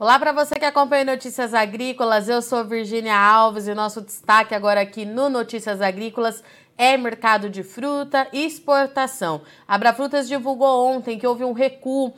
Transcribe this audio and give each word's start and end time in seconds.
Olá 0.00 0.16
para 0.16 0.30
você 0.30 0.54
que 0.54 0.64
acompanha 0.64 1.04
Notícias 1.04 1.52
Agrícolas, 1.52 2.28
eu 2.28 2.40
sou 2.40 2.64
Virgínia 2.64 3.18
Alves 3.18 3.66
e 3.66 3.74
nosso 3.74 4.00
destaque 4.00 4.54
agora 4.54 4.80
aqui 4.80 5.04
no 5.04 5.28
Notícias 5.28 5.80
Agrícolas 5.80 6.40
é 6.76 6.96
mercado 6.96 7.50
de 7.50 7.64
fruta 7.64 8.28
e 8.32 8.46
exportação. 8.46 9.40
A 9.66 9.74
Abrafrutas 9.74 10.28
divulgou 10.28 10.86
ontem 10.86 11.18
que 11.18 11.26
houve 11.26 11.42
um 11.42 11.52
recuo 11.52 12.14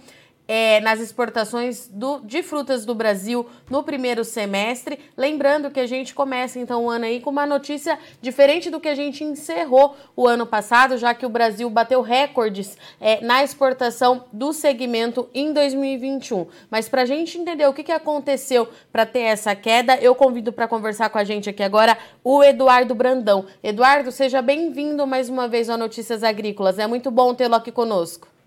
é, 0.52 0.80
nas 0.80 0.98
exportações 0.98 1.86
do, 1.86 2.18
de 2.24 2.42
frutas 2.42 2.84
do 2.84 2.92
Brasil 2.92 3.46
no 3.70 3.84
primeiro 3.84 4.24
semestre. 4.24 4.98
Lembrando 5.16 5.70
que 5.70 5.78
a 5.78 5.86
gente 5.86 6.12
começa 6.12 6.58
então 6.58 6.86
o 6.86 6.90
ano 6.90 7.04
aí 7.04 7.20
com 7.20 7.30
uma 7.30 7.46
notícia 7.46 7.96
diferente 8.20 8.68
do 8.68 8.80
que 8.80 8.88
a 8.88 8.94
gente 8.96 9.22
encerrou 9.22 9.94
o 10.16 10.26
ano 10.26 10.44
passado, 10.44 10.98
já 10.98 11.14
que 11.14 11.24
o 11.24 11.28
Brasil 11.28 11.70
bateu 11.70 12.00
recordes 12.00 12.76
é, 13.00 13.24
na 13.24 13.44
exportação 13.44 14.24
do 14.32 14.52
segmento 14.52 15.30
em 15.32 15.52
2021. 15.52 16.48
Mas 16.68 16.88
para 16.88 17.02
a 17.02 17.06
gente 17.06 17.38
entender 17.38 17.68
o 17.68 17.72
que, 17.72 17.84
que 17.84 17.92
aconteceu 17.92 18.68
para 18.90 19.06
ter 19.06 19.20
essa 19.20 19.54
queda, 19.54 19.98
eu 19.98 20.16
convido 20.16 20.52
para 20.52 20.66
conversar 20.66 21.10
com 21.10 21.18
a 21.18 21.22
gente 21.22 21.48
aqui 21.48 21.62
agora 21.62 21.96
o 22.24 22.42
Eduardo 22.42 22.92
Brandão. 22.92 23.46
Eduardo, 23.62 24.10
seja 24.10 24.42
bem-vindo 24.42 25.06
mais 25.06 25.28
uma 25.28 25.46
vez 25.46 25.70
ao 25.70 25.78
Notícias 25.78 26.24
Agrícolas. 26.24 26.76
É 26.76 26.88
muito 26.88 27.08
bom 27.08 27.36
tê-lo 27.36 27.54
aqui 27.54 27.70
conosco. 27.70 28.39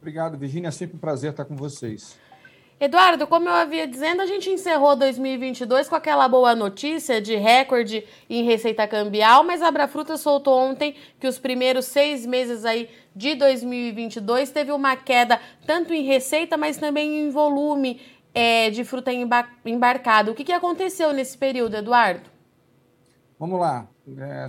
Obrigado, 0.00 0.38
Virginia. 0.38 0.68
É 0.68 0.70
sempre 0.72 0.96
um 0.96 1.00
prazer 1.00 1.30
estar 1.30 1.44
com 1.44 1.54
vocês. 1.54 2.18
Eduardo, 2.80 3.26
como 3.26 3.46
eu 3.46 3.52
havia 3.52 3.86
dizendo, 3.86 4.22
a 4.22 4.26
gente 4.26 4.48
encerrou 4.48 4.96
2022 4.96 5.86
com 5.86 5.94
aquela 5.94 6.26
boa 6.26 6.54
notícia 6.54 7.20
de 7.20 7.36
recorde 7.36 8.02
em 8.28 8.42
receita 8.42 8.88
cambial, 8.88 9.44
mas 9.44 9.60
a 9.60 9.68
Abrafruta 9.68 10.16
soltou 10.16 10.58
ontem 10.58 10.94
que 11.18 11.26
os 11.26 11.38
primeiros 11.38 11.84
seis 11.84 12.24
meses 12.24 12.64
aí 12.64 12.88
de 13.14 13.34
2022 13.34 14.50
teve 14.50 14.72
uma 14.72 14.96
queda 14.96 15.38
tanto 15.66 15.92
em 15.92 16.04
receita, 16.04 16.56
mas 16.56 16.78
também 16.78 17.20
em 17.20 17.28
volume 17.28 18.00
é, 18.32 18.70
de 18.70 18.82
fruta 18.82 19.10
embarcada. 19.12 20.30
O 20.30 20.34
que, 20.34 20.42
que 20.42 20.52
aconteceu 20.52 21.12
nesse 21.12 21.36
período, 21.36 21.76
Eduardo? 21.76 22.30
Vamos 23.38 23.60
lá. 23.60 23.86
É, 24.18 24.46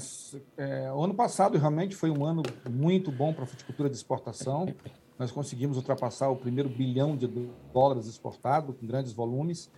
é, 0.58 0.92
o 0.94 1.04
ano 1.04 1.14
passado 1.14 1.58
realmente 1.58 1.98
foi 1.98 2.10
um 2.10 2.26
ano 2.26 2.42
muito 2.70 3.12
bom 3.12 3.34
para 3.34 3.44
a 3.44 3.48
fruticultura 3.48 3.90
de 3.90 3.96
exportação 3.98 4.74
nós 5.22 5.32
conseguimos 5.32 5.78
ultrapassar 5.78 6.30
o 6.30 6.36
primeiro 6.36 6.68
bilhão 6.68 7.16
de 7.16 7.28
dólares 7.72 8.08
exportado, 8.08 8.74
com 8.74 8.88
grandes 8.88 9.14
volumes. 9.14 9.70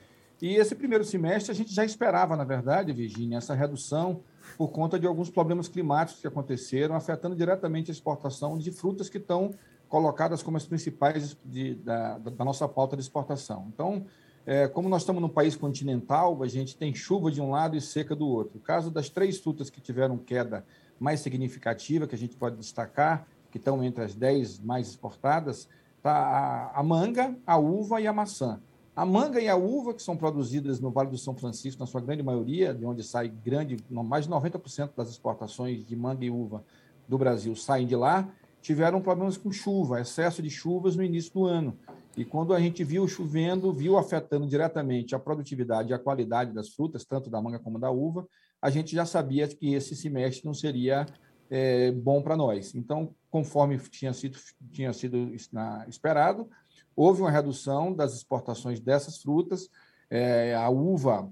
E 0.42 0.56
esse 0.56 0.74
primeiro 0.74 1.04
semestre 1.04 1.52
a 1.52 1.54
gente 1.54 1.76
já 1.76 1.84
esperava, 1.84 2.38
na 2.38 2.46
verdade, 2.46 2.94
Virginia, 2.94 3.40
essa 3.40 3.54
redução 3.54 4.22
por 4.58 4.70
conta 4.70 4.98
de 4.98 5.06
alguns 5.06 5.30
problemas 5.30 5.68
climáticos 5.68 6.22
que 6.22 6.28
aconteceram, 6.28 6.96
afetando 6.96 7.36
diretamente 7.36 7.92
a 7.92 7.94
exportação 7.94 8.58
de 8.58 8.72
frutas 8.72 9.10
que 9.10 9.18
estão 9.18 9.54
colocadas 9.90 10.42
como 10.42 10.56
as 10.56 10.66
principais 10.66 11.36
de, 11.44 11.76
da, 11.76 12.20
da, 12.20 12.46
nossa 12.46 12.66
pauta 12.66 12.96
de 12.96 13.02
exportação. 13.02 13.68
Então, 13.74 14.06
é, 14.46 14.70
como 14.70 14.88
nós 14.88 15.02
estamos 15.02 15.22
num 15.22 15.28
país 15.28 15.58
continental, 15.58 16.42
a 16.42 16.48
gente 16.48 16.78
tem 16.78 16.96
chuva 16.96 17.30
de 17.30 17.42
um 17.42 17.52
lado 17.52 17.76
e 17.76 17.82
seca 17.82 18.16
do 18.16 18.28
outro. 18.30 18.60
O 18.60 18.62
caso 18.62 18.90
das 18.90 19.10
três 19.10 19.40
frutas 19.40 19.70
que 19.70 19.82
tiveram 19.82 20.18
queda 20.18 20.66
mais 20.98 21.20
significativa, 21.20 22.08
que 22.08 22.16
a 22.16 22.18
gente 22.18 22.38
pode 22.38 22.56
destacar, 22.56 23.28
que 23.54 23.60
estão 23.60 23.84
entre 23.84 24.04
as 24.04 24.16
10 24.16 24.62
mais 24.62 24.88
exportadas, 24.88 25.70
tá 26.02 26.12
a, 26.12 26.80
a 26.80 26.82
manga, 26.82 27.38
a 27.46 27.56
uva 27.56 28.02
e 28.02 28.08
a 28.08 28.12
maçã. 28.12 28.60
A 28.96 29.06
manga 29.06 29.40
e 29.40 29.48
a 29.48 29.56
uva, 29.56 29.94
que 29.94 30.02
são 30.02 30.18
produzidas 30.18 30.80
no 30.80 30.90
Vale 30.90 31.12
do 31.12 31.20
São 31.20 31.36
Francisco, 31.36 31.80
na 31.80 31.86
sua 31.86 32.02
grande 32.02 32.24
maioria, 32.24 32.74
de 32.74 32.84
onde 32.84 33.04
sai 33.04 33.30
grande, 33.30 33.78
mais 33.92 34.26
de 34.26 34.32
90% 34.32 34.90
das 34.98 35.10
exportações 35.10 35.86
de 35.86 35.96
manga 35.96 36.26
e 36.26 36.32
uva 36.32 36.64
do 37.08 37.16
Brasil 37.16 37.56
saem 37.56 37.86
de 37.86 37.96
lá, 37.96 38.28
tiveram 38.60 39.00
problemas 39.00 39.38
com 39.38 39.52
chuva, 39.52 40.02
excesso 40.02 40.42
de 40.42 40.50
chuvas 40.50 40.96
no 40.96 41.04
início 41.04 41.32
do 41.32 41.46
ano. 41.46 41.78
E 42.18 42.26
quando 42.26 42.56
a 42.56 42.60
gente 42.60 42.84
viu 42.84 43.08
chovendo, 43.08 43.72
viu 43.72 44.00
afetando 44.00 44.48
diretamente 44.48 45.14
a 45.14 45.20
produtividade 45.20 45.92
e 45.92 45.94
a 45.94 46.00
qualidade 46.00 46.54
das 46.54 46.70
frutas, 46.70 47.06
tanto 47.06 47.30
da 47.30 47.40
manga 47.40 47.60
como 47.60 47.78
da 47.78 47.92
uva, 47.92 48.28
a 48.60 48.72
gente 48.72 48.96
já 48.96 49.06
sabia 49.06 49.48
que 49.48 49.76
esse 49.76 49.96
semestre 49.96 50.44
não 50.44 50.56
seria 50.56 51.06
é, 51.54 51.92
bom 51.92 52.20
para 52.20 52.36
nós. 52.36 52.74
Então, 52.74 53.14
conforme 53.30 53.78
tinha 53.78 54.12
sido, 54.12 54.40
tinha 54.72 54.92
sido 54.92 55.32
esperado, 55.88 56.50
houve 56.96 57.22
uma 57.22 57.30
redução 57.30 57.94
das 57.94 58.16
exportações 58.16 58.80
dessas 58.80 59.22
frutas. 59.22 59.70
É, 60.10 60.56
a 60.56 60.68
uva 60.70 61.32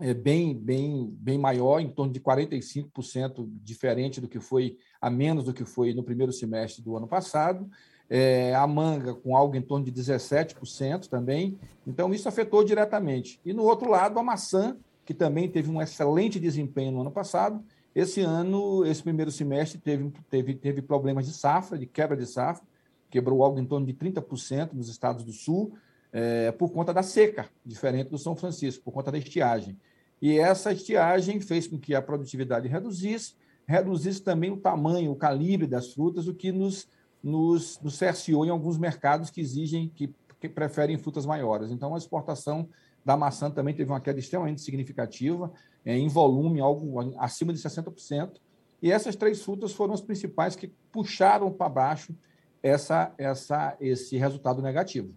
é 0.00 0.14
bem, 0.14 0.56
bem, 0.56 1.14
bem 1.20 1.36
maior, 1.36 1.80
em 1.80 1.90
torno 1.90 2.10
de 2.10 2.18
45% 2.18 3.46
diferente 3.62 4.22
do 4.22 4.28
que 4.28 4.40
foi, 4.40 4.78
a 4.98 5.10
menos 5.10 5.44
do 5.44 5.52
que 5.52 5.66
foi 5.66 5.92
no 5.92 6.02
primeiro 6.02 6.32
semestre 6.32 6.82
do 6.82 6.96
ano 6.96 7.06
passado. 7.06 7.68
É, 8.08 8.54
a 8.54 8.66
manga 8.66 9.14
com 9.14 9.36
algo 9.36 9.54
em 9.54 9.62
torno 9.62 9.84
de 9.84 9.92
17% 9.92 11.08
também. 11.08 11.58
Então, 11.86 12.12
isso 12.14 12.26
afetou 12.26 12.64
diretamente. 12.64 13.38
E 13.44 13.52
no 13.52 13.64
outro 13.64 13.90
lado, 13.90 14.18
a 14.18 14.22
maçã, 14.22 14.78
que 15.04 15.12
também 15.12 15.46
teve 15.46 15.70
um 15.70 15.80
excelente 15.80 16.40
desempenho 16.40 16.92
no 16.92 17.02
ano 17.02 17.10
passado, 17.10 17.62
esse 17.94 18.20
ano, 18.20 18.84
esse 18.86 19.02
primeiro 19.02 19.30
semestre, 19.30 19.78
teve, 19.78 20.12
teve, 20.30 20.54
teve 20.54 20.82
problemas 20.82 21.26
de 21.26 21.32
safra, 21.32 21.78
de 21.78 21.86
quebra 21.86 22.16
de 22.16 22.26
safra, 22.26 22.64
quebrou 23.10 23.42
algo 23.44 23.58
em 23.58 23.64
torno 23.66 23.86
de 23.86 23.92
30% 23.92 24.72
nos 24.72 24.88
estados 24.88 25.24
do 25.24 25.32
sul, 25.32 25.74
é, 26.10 26.50
por 26.52 26.70
conta 26.70 26.92
da 26.92 27.02
seca, 27.02 27.48
diferente 27.64 28.10
do 28.10 28.18
São 28.18 28.34
Francisco, 28.34 28.82
por 28.84 28.92
conta 28.92 29.12
da 29.12 29.18
estiagem. 29.18 29.78
E 30.20 30.38
essa 30.38 30.72
estiagem 30.72 31.40
fez 31.40 31.66
com 31.66 31.78
que 31.78 31.94
a 31.94 32.00
produtividade 32.00 32.68
reduzisse, 32.68 33.34
reduzisse 33.66 34.22
também 34.22 34.50
o 34.50 34.56
tamanho, 34.56 35.10
o 35.10 35.16
calibre 35.16 35.66
das 35.66 35.92
frutas, 35.92 36.28
o 36.28 36.34
que 36.34 36.52
nos, 36.52 36.88
nos, 37.22 37.78
nos 37.80 37.96
cerceou 37.96 38.46
em 38.46 38.50
alguns 38.50 38.78
mercados 38.78 39.30
que 39.30 39.40
exigem, 39.40 39.88
que, 39.88 40.14
que 40.40 40.48
preferem 40.48 40.96
frutas 40.96 41.26
maiores. 41.26 41.70
Então, 41.70 41.94
a 41.94 41.98
exportação 41.98 42.68
da 43.04 43.16
maçã 43.16 43.50
também 43.50 43.74
teve 43.74 43.90
uma 43.90 44.00
queda 44.00 44.18
extremamente 44.18 44.62
significativa, 44.62 45.52
é, 45.84 45.96
em 45.96 46.08
volume, 46.08 46.60
algo 46.60 47.14
acima 47.18 47.52
de 47.52 47.58
60%. 47.58 48.40
E 48.80 48.90
essas 48.90 49.14
três 49.14 49.42
frutas 49.42 49.72
foram 49.72 49.94
as 49.94 50.00
principais 50.00 50.56
que 50.56 50.68
puxaram 50.90 51.50
para 51.52 51.68
baixo 51.68 52.14
essa, 52.62 53.12
essa, 53.18 53.76
esse 53.80 54.16
resultado 54.16 54.62
negativo. 54.62 55.14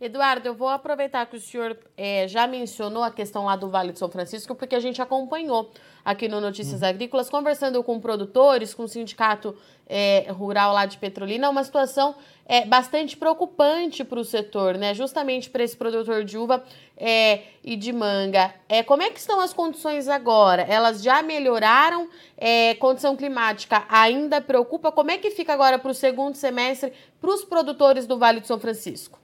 Eduardo, 0.00 0.48
eu 0.48 0.54
vou 0.54 0.68
aproveitar 0.68 1.24
que 1.26 1.36
o 1.36 1.40
senhor 1.40 1.78
é, 1.96 2.26
já 2.26 2.48
mencionou 2.48 3.04
a 3.04 3.12
questão 3.12 3.44
lá 3.44 3.54
do 3.54 3.70
Vale 3.70 3.92
de 3.92 3.98
São 3.98 4.10
Francisco, 4.10 4.54
porque 4.54 4.74
a 4.74 4.80
gente 4.80 5.00
acompanhou 5.00 5.70
aqui 6.04 6.26
no 6.28 6.40
Notícias 6.40 6.82
hum. 6.82 6.86
Agrícolas, 6.86 7.30
conversando 7.30 7.82
com 7.82 8.00
produtores, 8.00 8.74
com 8.74 8.82
o 8.82 8.88
sindicato 8.88 9.56
é, 9.86 10.26
rural 10.30 10.72
lá 10.72 10.84
de 10.84 10.98
Petrolina, 10.98 11.48
uma 11.48 11.62
situação 11.62 12.16
é, 12.44 12.66
bastante 12.66 13.16
preocupante 13.16 14.02
para 14.02 14.18
o 14.18 14.24
setor, 14.24 14.76
né? 14.76 14.94
Justamente 14.94 15.48
para 15.48 15.62
esse 15.62 15.76
produtor 15.76 16.24
de 16.24 16.36
uva 16.36 16.62
é, 16.96 17.42
e 17.62 17.76
de 17.76 17.92
manga. 17.92 18.52
É, 18.68 18.82
como 18.82 19.02
é 19.02 19.10
que 19.10 19.20
estão 19.20 19.40
as 19.40 19.52
condições 19.52 20.08
agora? 20.08 20.62
Elas 20.62 21.02
já 21.02 21.22
melhoraram? 21.22 22.08
É, 22.36 22.74
condição 22.74 23.14
climática 23.16 23.84
ainda 23.88 24.40
preocupa? 24.40 24.90
Como 24.90 25.12
é 25.12 25.18
que 25.18 25.30
fica 25.30 25.52
agora 25.52 25.78
para 25.78 25.92
o 25.92 25.94
segundo 25.94 26.34
semestre 26.34 26.92
para 27.20 27.30
os 27.30 27.44
produtores 27.44 28.06
do 28.06 28.18
Vale 28.18 28.40
de 28.40 28.48
São 28.48 28.58
Francisco? 28.58 29.23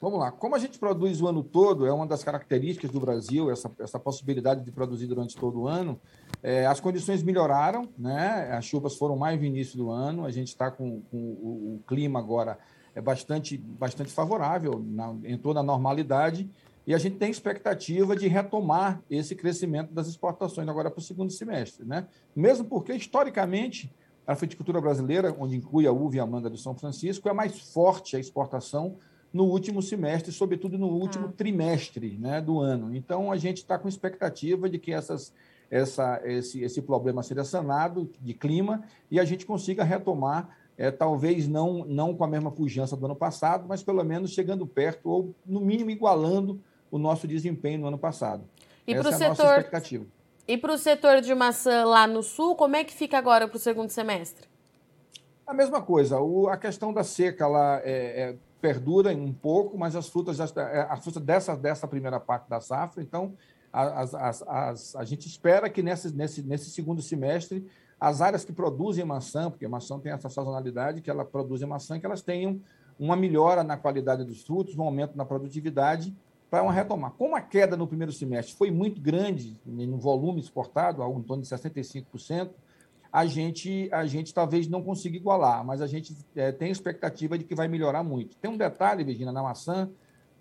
Vamos 0.00 0.18
lá. 0.18 0.32
Como 0.32 0.56
a 0.56 0.58
gente 0.58 0.78
produz 0.78 1.20
o 1.20 1.28
ano 1.28 1.44
todo, 1.44 1.86
é 1.86 1.92
uma 1.92 2.06
das 2.06 2.24
características 2.24 2.90
do 2.90 2.98
Brasil, 2.98 3.50
essa, 3.50 3.70
essa 3.78 3.98
possibilidade 3.98 4.64
de 4.64 4.72
produzir 4.72 5.06
durante 5.06 5.36
todo 5.36 5.60
o 5.60 5.68
ano. 5.68 6.00
É, 6.42 6.64
as 6.64 6.80
condições 6.80 7.22
melhoraram, 7.22 7.86
né? 7.98 8.50
as 8.52 8.64
chuvas 8.64 8.96
foram 8.96 9.14
mais 9.14 9.38
no 9.38 9.44
início 9.44 9.76
do 9.76 9.90
ano, 9.90 10.24
a 10.24 10.30
gente 10.30 10.48
está 10.48 10.70
com, 10.70 11.02
com 11.02 11.18
o, 11.18 11.74
o, 11.74 11.82
clima 11.86 12.18
agora 12.18 12.58
é 12.94 13.00
bastante, 13.00 13.58
bastante 13.58 14.10
favorável, 14.10 14.82
na, 14.84 15.14
entrou 15.24 15.52
na 15.52 15.62
normalidade, 15.62 16.50
e 16.86 16.94
a 16.94 16.98
gente 16.98 17.16
tem 17.16 17.30
expectativa 17.30 18.16
de 18.16 18.26
retomar 18.26 19.02
esse 19.10 19.36
crescimento 19.36 19.92
das 19.92 20.08
exportações 20.08 20.66
agora 20.66 20.90
para 20.90 20.98
o 20.98 21.02
segundo 21.02 21.30
semestre. 21.30 21.84
Né? 21.84 22.06
Mesmo 22.34 22.64
porque, 22.64 22.94
historicamente, 22.94 23.94
a 24.26 24.34
fruticultura 24.34 24.80
brasileira, 24.80 25.36
onde 25.38 25.56
inclui 25.56 25.86
a 25.86 25.92
uva 25.92 26.16
e 26.16 26.20
a 26.20 26.26
manga 26.26 26.48
do 26.48 26.56
São 26.56 26.74
Francisco, 26.74 27.28
é 27.28 27.32
mais 27.34 27.60
forte 27.60 28.16
a 28.16 28.18
exportação 28.18 28.96
no 29.32 29.44
último 29.44 29.80
semestre, 29.80 30.32
sobretudo 30.32 30.76
no 30.76 30.88
último 30.88 31.26
ah. 31.26 31.32
trimestre 31.36 32.18
né, 32.18 32.40
do 32.40 32.58
ano. 32.58 32.94
Então, 32.94 33.30
a 33.30 33.36
gente 33.36 33.58
está 33.58 33.78
com 33.78 33.88
expectativa 33.88 34.68
de 34.68 34.78
que 34.78 34.92
essas, 34.92 35.32
essa, 35.70 36.20
esse, 36.24 36.62
esse 36.62 36.82
problema 36.82 37.22
seja 37.22 37.44
sanado 37.44 38.10
de 38.20 38.34
clima 38.34 38.82
e 39.10 39.20
a 39.20 39.24
gente 39.24 39.46
consiga 39.46 39.84
retomar, 39.84 40.56
é, 40.76 40.90
talvez 40.90 41.46
não, 41.46 41.84
não 41.84 42.14
com 42.14 42.24
a 42.24 42.28
mesma 42.28 42.50
pujança 42.50 42.96
do 42.96 43.06
ano 43.06 43.16
passado, 43.16 43.66
mas 43.68 43.82
pelo 43.82 44.02
menos 44.02 44.32
chegando 44.32 44.66
perto 44.66 45.08
ou, 45.08 45.34
no 45.46 45.60
mínimo, 45.60 45.90
igualando 45.90 46.60
o 46.90 46.98
nosso 46.98 47.28
desempenho 47.28 47.80
no 47.80 47.86
ano 47.86 47.98
passado. 47.98 48.44
E 48.86 48.94
para 48.94 49.10
o 49.10 49.12
é 49.12 49.16
setor... 49.16 49.70
E 50.48 50.56
para 50.56 50.72
o 50.72 50.78
setor 50.78 51.20
de 51.20 51.32
maçã 51.32 51.84
lá 51.84 52.08
no 52.08 52.24
sul, 52.24 52.56
como 52.56 52.74
é 52.74 52.82
que 52.82 52.92
fica 52.92 53.16
agora 53.16 53.46
para 53.46 53.56
o 53.56 53.60
segundo 53.60 53.90
semestre? 53.90 54.48
A 55.46 55.54
mesma 55.54 55.80
coisa. 55.80 56.18
O, 56.18 56.48
a 56.48 56.56
questão 56.56 56.92
da 56.92 57.04
seca 57.04 57.46
lá 57.46 57.80
é, 57.84 58.30
é 58.30 58.36
perdura 58.60 59.10
um 59.10 59.32
pouco, 59.32 59.78
mas 59.78 59.96
as 59.96 60.08
frutas 60.08 60.36
já 60.36 60.46
é, 60.56 60.80
a 60.82 60.96
fruta 60.96 61.18
dessa 61.18 61.56
dessa 61.56 61.88
primeira 61.88 62.20
parte 62.20 62.48
da 62.48 62.60
safra, 62.60 63.02
então 63.02 63.34
as, 63.72 64.14
as, 64.14 64.42
as, 64.42 64.96
a 64.96 65.04
gente 65.04 65.26
espera 65.28 65.70
que 65.70 65.82
nesse, 65.82 66.12
nesse, 66.14 66.42
nesse 66.42 66.70
segundo 66.70 67.00
semestre 67.00 67.66
as 68.00 68.20
áreas 68.20 68.44
que 68.44 68.52
produzem 68.52 69.04
maçã, 69.04 69.50
porque 69.50 69.66
a 69.66 69.68
maçã 69.68 69.98
tem 69.98 70.10
essa 70.10 70.28
sazonalidade 70.28 71.02
que 71.02 71.10
ela 71.10 71.24
produz 71.24 71.60
maçã, 71.62 72.00
que 72.00 72.06
elas 72.06 72.22
tenham 72.22 72.60
uma 72.98 73.14
melhora 73.14 73.62
na 73.62 73.76
qualidade 73.76 74.24
dos 74.24 74.42
frutos, 74.42 74.76
um 74.76 74.82
aumento 74.82 75.16
na 75.16 75.24
produtividade 75.24 76.14
para 76.50 76.62
uma 76.62 76.72
retomar. 76.72 77.12
Como 77.12 77.36
a 77.36 77.40
queda 77.40 77.76
no 77.76 77.86
primeiro 77.86 78.12
semestre 78.12 78.54
foi 78.56 78.70
muito 78.70 79.00
grande 79.00 79.60
no 79.64 79.98
volume 79.98 80.40
exportado, 80.40 81.02
algo 81.02 81.20
em 81.20 81.22
torno 81.22 81.42
de 81.42 81.48
65%, 81.48 82.50
a 83.12 83.26
gente, 83.26 83.88
a 83.92 84.06
gente 84.06 84.32
talvez 84.32 84.68
não 84.68 84.82
consiga 84.82 85.16
igualar, 85.16 85.64
mas 85.64 85.82
a 85.82 85.86
gente 85.86 86.16
é, 86.36 86.52
tem 86.52 86.70
expectativa 86.70 87.36
de 87.36 87.44
que 87.44 87.54
vai 87.54 87.66
melhorar 87.66 88.02
muito. 88.02 88.36
Tem 88.36 88.50
um 88.50 88.56
detalhe, 88.56 89.02
Virginia, 89.02 89.32
na 89.32 89.42
maçã, 89.42 89.90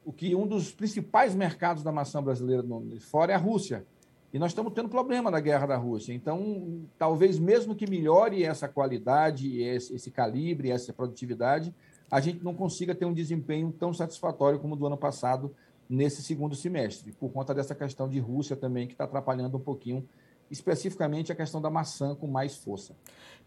o 0.06 0.14
que 0.14 0.36
um 0.36 0.46
dos 0.46 0.72
principais 0.72 1.34
mercados 1.34 1.84
da 1.84 1.92
maçã 1.92 2.22
brasileira 2.22 2.62
no, 2.62 3.00
fora 3.02 3.32
é 3.32 3.36
a 3.36 3.40
Rússia. 3.40 3.86
E 4.32 4.38
nós 4.38 4.52
estamos 4.52 4.74
tendo 4.74 4.88
problema 4.88 5.32
da 5.32 5.40
guerra 5.40 5.66
da 5.66 5.78
Rússia. 5.78 6.14
Então, 6.14 6.84
talvez 7.00 7.40
mesmo 7.40 7.76
que 7.76 7.90
melhore 7.90 8.44
essa 8.44 8.68
qualidade, 8.68 9.60
esse, 9.60 9.96
esse 9.96 10.12
calibre, 10.12 10.70
essa 10.70 10.94
produtividade, 10.94 11.74
a 12.12 12.20
gente 12.20 12.44
não 12.44 12.54
consiga 12.54 12.94
ter 12.94 13.06
um 13.06 13.14
desempenho 13.14 13.72
tão 13.72 13.92
satisfatório 13.92 14.60
como 14.60 14.76
do 14.76 14.86
ano 14.86 14.98
passado 14.98 15.54
nesse 15.90 16.22
segundo 16.22 16.56
semestre, 16.56 17.12
por 17.14 17.32
conta 17.32 17.54
dessa 17.54 17.74
questão 17.74 18.08
de 18.08 18.20
Rússia 18.20 18.56
também, 18.56 18.86
que 18.86 18.94
está 18.94 19.06
atrapalhando 19.06 19.58
um 19.58 19.62
pouquinho, 19.62 20.08
especificamente 20.50 21.32
a 21.32 21.36
questão 21.36 21.62
da 21.62 21.70
maçã 21.70 22.16
com 22.16 22.28
mais 22.28 22.56
força. 22.56 22.96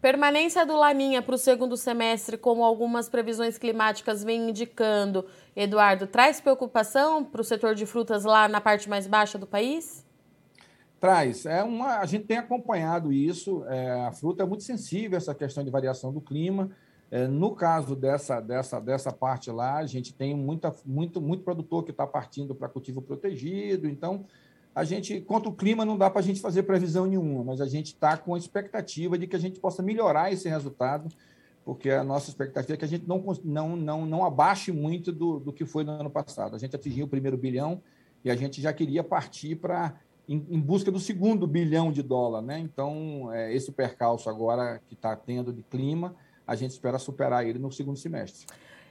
Permanência 0.01 0.65
do 0.65 0.75
Laninha 0.75 1.21
para 1.21 1.35
o 1.35 1.37
segundo 1.37 1.77
semestre, 1.77 2.37
como 2.37 2.63
algumas 2.63 3.07
previsões 3.07 3.57
climáticas 3.57 4.23
vêm 4.23 4.49
indicando, 4.49 5.25
Eduardo, 5.55 6.07
traz 6.07 6.41
preocupação 6.41 7.23
para 7.23 7.41
o 7.41 7.43
setor 7.43 7.73
de 7.73 7.85
frutas 7.85 8.25
lá 8.25 8.47
na 8.47 8.59
parte 8.59 8.89
mais 8.89 9.07
baixa 9.07 9.37
do 9.37 9.47
país? 9.47 10.05
Traz. 10.99 11.45
É 11.45 11.63
uma, 11.63 11.99
a 11.99 12.05
gente 12.05 12.25
tem 12.25 12.37
acompanhado 12.37 13.11
isso. 13.11 13.63
É, 13.67 14.05
a 14.05 14.11
fruta 14.11 14.43
é 14.43 14.45
muito 14.45 14.63
sensível 14.63 15.15
a 15.15 15.19
essa 15.19 15.35
questão 15.35 15.63
de 15.63 15.69
variação 15.69 16.13
do 16.13 16.21
clima. 16.21 16.71
É, 17.11 17.27
no 17.27 17.53
caso 17.53 17.95
dessa, 17.95 18.39
dessa, 18.39 18.79
dessa 18.79 19.11
parte 19.11 19.51
lá, 19.51 19.77
a 19.77 19.85
gente 19.85 20.13
tem 20.13 20.33
muita, 20.33 20.73
muito, 20.85 21.21
muito 21.21 21.43
produtor 21.43 21.83
que 21.83 21.91
está 21.91 22.07
partindo 22.07 22.55
para 22.55 22.67
cultivo 22.67 23.01
protegido. 23.01 23.87
Então, 23.87 24.25
a 24.75 24.83
gente, 24.83 25.21
contra 25.21 25.49
o 25.49 25.53
clima, 25.53 25.85
não 25.85 25.97
dá 25.97 26.09
para 26.09 26.19
a 26.19 26.23
gente 26.23 26.41
fazer 26.41 26.63
previsão 26.63 27.05
nenhuma, 27.05 27.43
mas 27.43 27.61
a 27.61 27.67
gente 27.67 27.87
está 27.87 28.17
com 28.17 28.33
a 28.35 28.37
expectativa 28.37 29.17
de 29.17 29.27
que 29.27 29.35
a 29.35 29.39
gente 29.39 29.59
possa 29.59 29.83
melhorar 29.83 30.31
esse 30.31 30.49
resultado, 30.49 31.09
porque 31.63 31.89
a 31.89 32.03
nossa 32.03 32.29
expectativa 32.29 32.73
é 32.73 32.77
que 32.77 32.85
a 32.85 32.87
gente 32.87 33.07
não, 33.07 33.23
não, 33.43 33.75
não, 33.75 34.05
não 34.05 34.25
abaixe 34.25 34.71
muito 34.71 35.11
do, 35.11 35.39
do 35.39 35.53
que 35.53 35.65
foi 35.65 35.83
no 35.83 35.91
ano 35.91 36.09
passado. 36.09 36.55
A 36.55 36.59
gente 36.59 36.75
atingiu 36.75 37.05
o 37.05 37.09
primeiro 37.09 37.37
bilhão 37.37 37.81
e 38.23 38.31
a 38.31 38.35
gente 38.35 38.61
já 38.61 38.73
queria 38.73 39.03
partir 39.03 39.55
para 39.55 39.95
em, 40.27 40.45
em, 40.49 40.59
busca 40.59 40.91
do 40.91 40.99
segundo 40.99 41.45
bilhão 41.45 41.91
de 41.91 42.01
dólar. 42.01 42.41
Né? 42.41 42.59
Então, 42.59 43.31
é, 43.31 43.53
esse 43.53 43.71
percalço 43.71 44.29
agora 44.29 44.81
que 44.87 44.93
está 44.93 45.15
tendo 45.15 45.53
de 45.53 45.63
clima 45.63 46.15
a 46.45 46.55
gente 46.55 46.71
espera 46.71 46.99
superar 46.99 47.45
ele 47.45 47.59
no 47.59 47.71
segundo 47.71 47.97
semestre. 47.97 48.45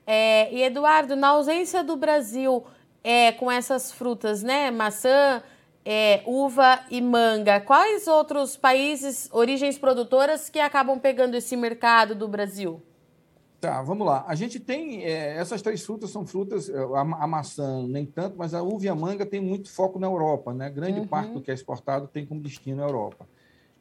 É, 0.06 0.52
e 0.52 0.62
Eduardo, 0.62 1.14
na 1.14 1.28
ausência 1.28 1.84
do 1.84 1.96
Brasil 1.96 2.64
é, 3.04 3.32
com 3.32 3.50
essas 3.50 3.92
frutas, 3.92 4.42
né, 4.42 4.70
maçã, 4.70 5.42
é, 5.84 6.22
uva 6.26 6.80
e 6.90 7.00
manga, 7.00 7.60
quais 7.60 8.06
outros 8.06 8.56
países, 8.56 9.28
origens 9.32 9.78
produtoras 9.78 10.48
que 10.48 10.60
acabam 10.60 10.98
pegando 10.98 11.36
esse 11.36 11.56
mercado 11.56 12.14
do 12.14 12.28
Brasil? 12.28 12.80
Tá, 13.60 13.80
vamos 13.80 14.04
lá. 14.04 14.24
A 14.26 14.34
gente 14.34 14.58
tem 14.58 15.04
é, 15.04 15.36
essas 15.36 15.62
três 15.62 15.84
frutas 15.84 16.10
são 16.10 16.26
frutas, 16.26 16.68
é, 16.68 16.76
a, 16.76 17.00
a, 17.00 17.26
maçã 17.26 17.86
nem 17.86 18.04
tanto, 18.04 18.36
mas 18.36 18.54
a 18.54 18.62
uva 18.62 18.86
e 18.86 18.88
a 18.88 18.94
manga 18.94 19.24
tem 19.24 19.40
muito 19.40 19.70
foco 19.70 20.00
na 20.00 20.08
Europa, 20.08 20.52
né? 20.52 20.68
Grande 20.68 21.00
uhum. 21.00 21.06
parte 21.06 21.32
do 21.32 21.40
que 21.40 21.50
é 21.50 21.54
exportado 21.54 22.08
tem 22.08 22.26
como 22.26 22.40
destino 22.40 22.82
a 22.82 22.86
Europa. 22.86 23.24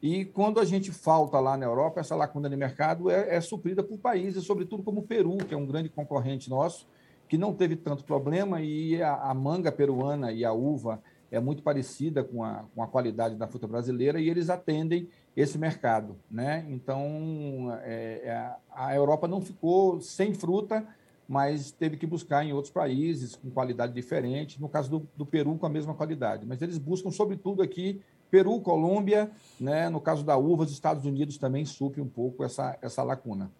E 0.00 0.24
quando 0.24 0.60
a 0.60 0.64
gente 0.64 0.92
falta 0.92 1.38
lá 1.40 1.56
na 1.56 1.64
Europa, 1.66 2.00
essa 2.00 2.14
lacuna 2.14 2.48
de 2.48 2.56
mercado 2.56 3.10
é, 3.10 3.36
é 3.36 3.40
suprida 3.40 3.82
por 3.82 3.98
países, 3.98 4.44
sobretudo 4.44 4.84
como 4.84 5.00
o 5.00 5.02
Peru, 5.02 5.36
que 5.38 5.54
é 5.54 5.56
um 5.56 5.66
grande 5.66 5.88
concorrente 5.88 6.48
nosso, 6.48 6.86
que 7.28 7.38
não 7.38 7.52
teve 7.52 7.74
tanto 7.74 8.04
problema, 8.04 8.60
e 8.60 9.02
a, 9.02 9.14
a 9.14 9.34
manga 9.34 9.72
peruana 9.72 10.30
e 10.30 10.44
a 10.44 10.52
uva 10.52 11.02
é 11.32 11.40
muito 11.40 11.62
parecida 11.62 12.22
com 12.22 12.44
a, 12.44 12.66
com 12.74 12.82
a 12.82 12.86
qualidade 12.86 13.36
da 13.36 13.48
fruta 13.48 13.66
brasileira, 13.66 14.20
e 14.20 14.28
eles 14.28 14.50
atendem 14.50 15.08
esse 15.34 15.56
mercado. 15.58 16.14
Né? 16.30 16.64
Então, 16.68 17.76
é, 17.82 18.20
é 18.22 18.54
a 18.70 18.94
Europa 18.94 19.26
não 19.26 19.40
ficou 19.40 19.98
sem 19.98 20.34
fruta, 20.34 20.86
mas 21.26 21.72
teve 21.72 21.96
que 21.96 22.06
buscar 22.06 22.44
em 22.44 22.52
outros 22.52 22.70
países 22.70 23.34
com 23.34 23.50
qualidade 23.50 23.94
diferente, 23.94 24.60
no 24.60 24.68
caso 24.68 24.90
do, 24.90 25.08
do 25.16 25.24
Peru, 25.24 25.56
com 25.56 25.64
a 25.64 25.70
mesma 25.70 25.94
qualidade. 25.94 26.44
Mas 26.44 26.60
eles 26.60 26.76
buscam, 26.76 27.10
sobretudo, 27.10 27.62
aqui 27.62 28.02
Peru, 28.30 28.60
Colômbia, 28.60 29.30
né? 29.58 29.88
no 29.88 30.02
caso 30.02 30.22
da 30.22 30.36
uva, 30.36 30.64
os 30.64 30.72
Estados 30.72 31.06
Unidos 31.06 31.38
também 31.38 31.64
supre 31.64 32.02
um 32.02 32.08
pouco 32.08 32.44
essa, 32.44 32.78
essa 32.82 33.02
lacuna. 33.02 33.50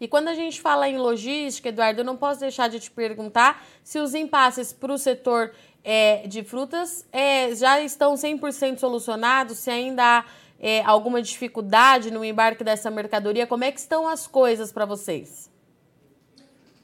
E 0.00 0.06
quando 0.06 0.28
a 0.28 0.34
gente 0.34 0.60
fala 0.60 0.88
em 0.88 0.96
logística, 0.96 1.70
Eduardo, 1.70 2.00
eu 2.00 2.04
não 2.04 2.16
posso 2.16 2.40
deixar 2.40 2.68
de 2.68 2.78
te 2.78 2.90
perguntar 2.90 3.64
se 3.82 3.98
os 3.98 4.14
impasses 4.14 4.72
para 4.72 4.92
o 4.92 4.98
setor 4.98 5.52
é, 5.84 6.26
de 6.26 6.42
frutas 6.42 7.06
é, 7.12 7.54
já 7.54 7.80
estão 7.80 8.14
100% 8.14 8.78
solucionados, 8.78 9.58
se 9.58 9.70
ainda 9.70 10.02
há 10.02 10.24
é, 10.58 10.82
alguma 10.82 11.22
dificuldade 11.22 12.10
no 12.10 12.24
embarque 12.24 12.64
dessa 12.64 12.90
mercadoria, 12.90 13.46
como 13.46 13.64
é 13.64 13.72
que 13.72 13.80
estão 13.80 14.08
as 14.08 14.26
coisas 14.26 14.72
para 14.72 14.84
vocês? 14.84 15.48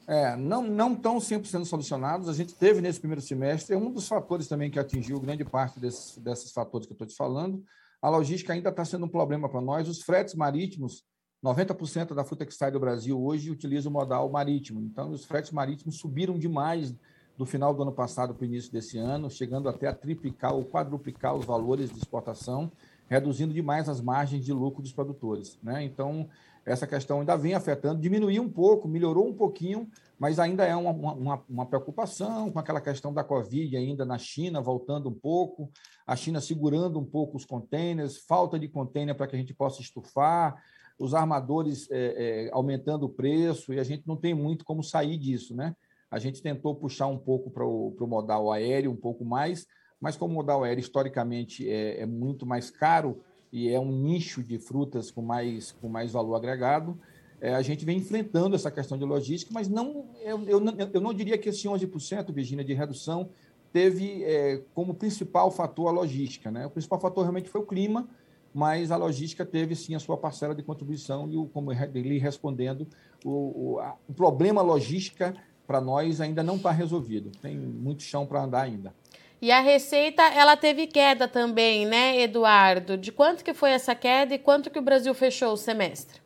É, 0.07 0.35
não, 0.35 0.61
não 0.61 0.93
estão 0.93 1.17
100% 1.17 1.65
solucionados. 1.65 2.29
A 2.29 2.33
gente 2.33 2.53
teve 2.53 2.79
nesse 2.79 2.99
primeiro 2.99 3.21
semestre, 3.21 3.73
é 3.73 3.77
um 3.77 3.91
dos 3.91 4.07
fatores 4.07 4.47
também 4.47 4.69
que 4.69 4.79
atingiu 4.79 5.19
grande 5.19 5.43
parte 5.43 5.79
desses, 5.79 6.17
desses 6.17 6.51
fatores 6.51 6.85
que 6.85 6.93
eu 6.93 6.95
estou 6.95 7.07
te 7.07 7.15
falando. 7.15 7.63
A 8.01 8.09
logística 8.09 8.53
ainda 8.53 8.69
está 8.69 8.85
sendo 8.85 9.05
um 9.05 9.09
problema 9.09 9.49
para 9.49 9.61
nós. 9.61 9.89
Os 9.89 10.03
fretes 10.03 10.35
marítimos, 10.35 11.03
90% 11.43 12.13
da 12.13 12.23
fruta 12.23 12.45
que 12.45 12.53
sai 12.53 12.69
do 12.69 12.79
Brasil 12.79 13.19
hoje 13.19 13.49
utiliza 13.49 13.89
o 13.89 13.91
modal 13.91 14.29
marítimo. 14.29 14.79
Então, 14.79 15.09
os 15.09 15.25
fretes 15.25 15.51
marítimos 15.51 15.97
subiram 15.97 16.37
demais 16.37 16.93
do 17.37 17.45
final 17.45 17.73
do 17.73 17.81
ano 17.81 17.91
passado 17.91 18.33
para 18.33 18.43
o 18.43 18.45
início 18.45 18.71
desse 18.71 18.97
ano, 18.97 19.29
chegando 19.29 19.67
até 19.67 19.87
a 19.87 19.93
triplicar 19.93 20.53
ou 20.53 20.63
quadruplicar 20.63 21.35
os 21.35 21.45
valores 21.45 21.91
de 21.91 21.97
exportação, 21.97 22.71
reduzindo 23.09 23.53
demais 23.53 23.89
as 23.89 24.01
margens 24.01 24.43
de 24.43 24.53
lucro 24.53 24.81
dos 24.81 24.93
produtores. 24.93 25.59
Né? 25.61 25.83
Então, 25.83 26.27
essa 26.65 26.87
questão 26.87 27.19
ainda 27.19 27.35
vem 27.35 27.53
afetando, 27.53 28.01
diminuiu 28.01 28.41
um 28.41 28.49
pouco, 28.49 28.87
melhorou 28.87 29.27
um 29.27 29.33
pouquinho, 29.33 29.87
mas 30.17 30.39
ainda 30.39 30.65
é 30.65 30.75
uma, 30.75 30.91
uma, 30.91 31.43
uma, 31.47 31.65
preocupação 31.65 32.49
com 32.49 32.57
aquela 32.57 32.81
questão 32.81 33.13
da 33.13 33.23
Covid 33.23 33.77
ainda 33.77 34.03
na 34.03 34.17
China, 34.17 34.61
voltando 34.61 35.09
um 35.09 35.13
pouco, 35.13 35.69
a 36.07 36.15
China 36.15 36.41
segurando 36.41 36.97
um 36.97 37.05
pouco 37.05 37.37
os 37.37 37.45
contêineres, 37.45 38.17
falta 38.17 38.57
de 38.57 38.67
contêiner 38.67 39.13
para 39.13 39.27
que 39.27 39.35
a 39.35 39.39
gente 39.39 39.53
possa 39.53 39.81
estufar, 39.81 40.59
os 40.97 41.13
armadores 41.13 41.87
é, 41.91 42.47
é, 42.47 42.49
aumentando 42.51 43.05
o 43.05 43.09
preço, 43.09 43.73
e 43.73 43.79
a 43.79 43.83
gente 43.83 44.07
não 44.07 44.15
tem 44.15 44.33
muito 44.33 44.65
como 44.65 44.81
sair 44.81 45.17
disso. 45.17 45.53
Né? 45.55 45.75
A 46.15 46.19
gente 46.19 46.41
tentou 46.41 46.73
puxar 46.73 47.07
um 47.07 47.17
pouco 47.17 47.51
para 47.51 47.65
o 47.65 48.07
modal 48.07 48.49
aéreo, 48.49 48.89
um 48.89 48.95
pouco 48.95 49.25
mais, 49.25 49.67
mas 49.99 50.15
como 50.15 50.31
o 50.31 50.35
modal 50.37 50.63
aéreo 50.63 50.79
historicamente 50.79 51.69
é, 51.69 51.99
é 51.99 52.05
muito 52.05 52.45
mais 52.45 52.71
caro, 52.71 53.21
e 53.51 53.69
é 53.69 53.77
um 53.77 53.91
nicho 53.91 54.41
de 54.41 54.57
frutas 54.57 55.11
com 55.11 55.21
mais, 55.21 55.73
com 55.73 55.89
mais 55.89 56.13
valor 56.13 56.35
agregado, 56.35 56.97
é, 57.41 57.53
a 57.53 57.61
gente 57.61 57.83
vem 57.83 57.97
enfrentando 57.97 58.55
essa 58.55 58.71
questão 58.71 58.97
de 58.97 59.03
logística, 59.03 59.51
mas 59.53 59.67
não, 59.67 60.05
eu, 60.21 60.41
eu, 60.47 60.61
eu 60.93 61.01
não 61.01 61.13
diria 61.13 61.37
que 61.37 61.49
esse 61.49 61.67
11%, 61.67 62.33
Virginia, 62.33 62.63
de 62.63 62.73
redução 62.73 63.29
teve 63.73 64.23
é, 64.23 64.63
como 64.73 64.93
principal 64.93 65.51
fator 65.51 65.89
a 65.89 65.91
logística. 65.91 66.49
Né? 66.49 66.65
O 66.65 66.69
principal 66.69 66.97
fator 66.97 67.23
realmente 67.23 67.49
foi 67.49 67.59
o 67.59 67.65
clima, 67.65 68.07
mas 68.53 68.89
a 68.89 68.95
logística 68.95 69.45
teve 69.45 69.75
sim 69.75 69.95
a 69.95 69.99
sua 69.99 70.15
parcela 70.15 70.55
de 70.55 70.63
contribuição 70.63 71.29
e, 71.29 71.35
o, 71.35 71.45
como 71.45 71.73
ele 71.73 72.17
respondendo, 72.19 72.87
o, 73.25 73.73
o, 73.73 73.79
a, 73.79 73.97
o 74.07 74.13
problema 74.13 74.61
logística 74.61 75.35
para 75.65 75.81
nós 75.81 76.21
ainda 76.21 76.43
não 76.43 76.55
está 76.55 76.71
resolvido. 76.71 77.31
Tem 77.41 77.55
muito 77.55 78.03
chão 78.03 78.25
para 78.25 78.43
andar 78.43 78.61
ainda. 78.61 78.93
E 79.41 79.51
a 79.51 79.59
receita, 79.59 80.23
ela 80.23 80.55
teve 80.55 80.87
queda 80.87 81.27
também, 81.27 81.85
né, 81.85 82.21
Eduardo? 82.21 82.97
De 82.97 83.11
quanto 83.11 83.43
que 83.43 83.53
foi 83.53 83.71
essa 83.71 83.93
queda 83.93 84.33
e 84.33 84.39
quanto 84.39 84.69
que 84.69 84.79
o 84.79 84.81
Brasil 84.81 85.13
fechou 85.13 85.53
o 85.53 85.57
semestre? 85.57 86.21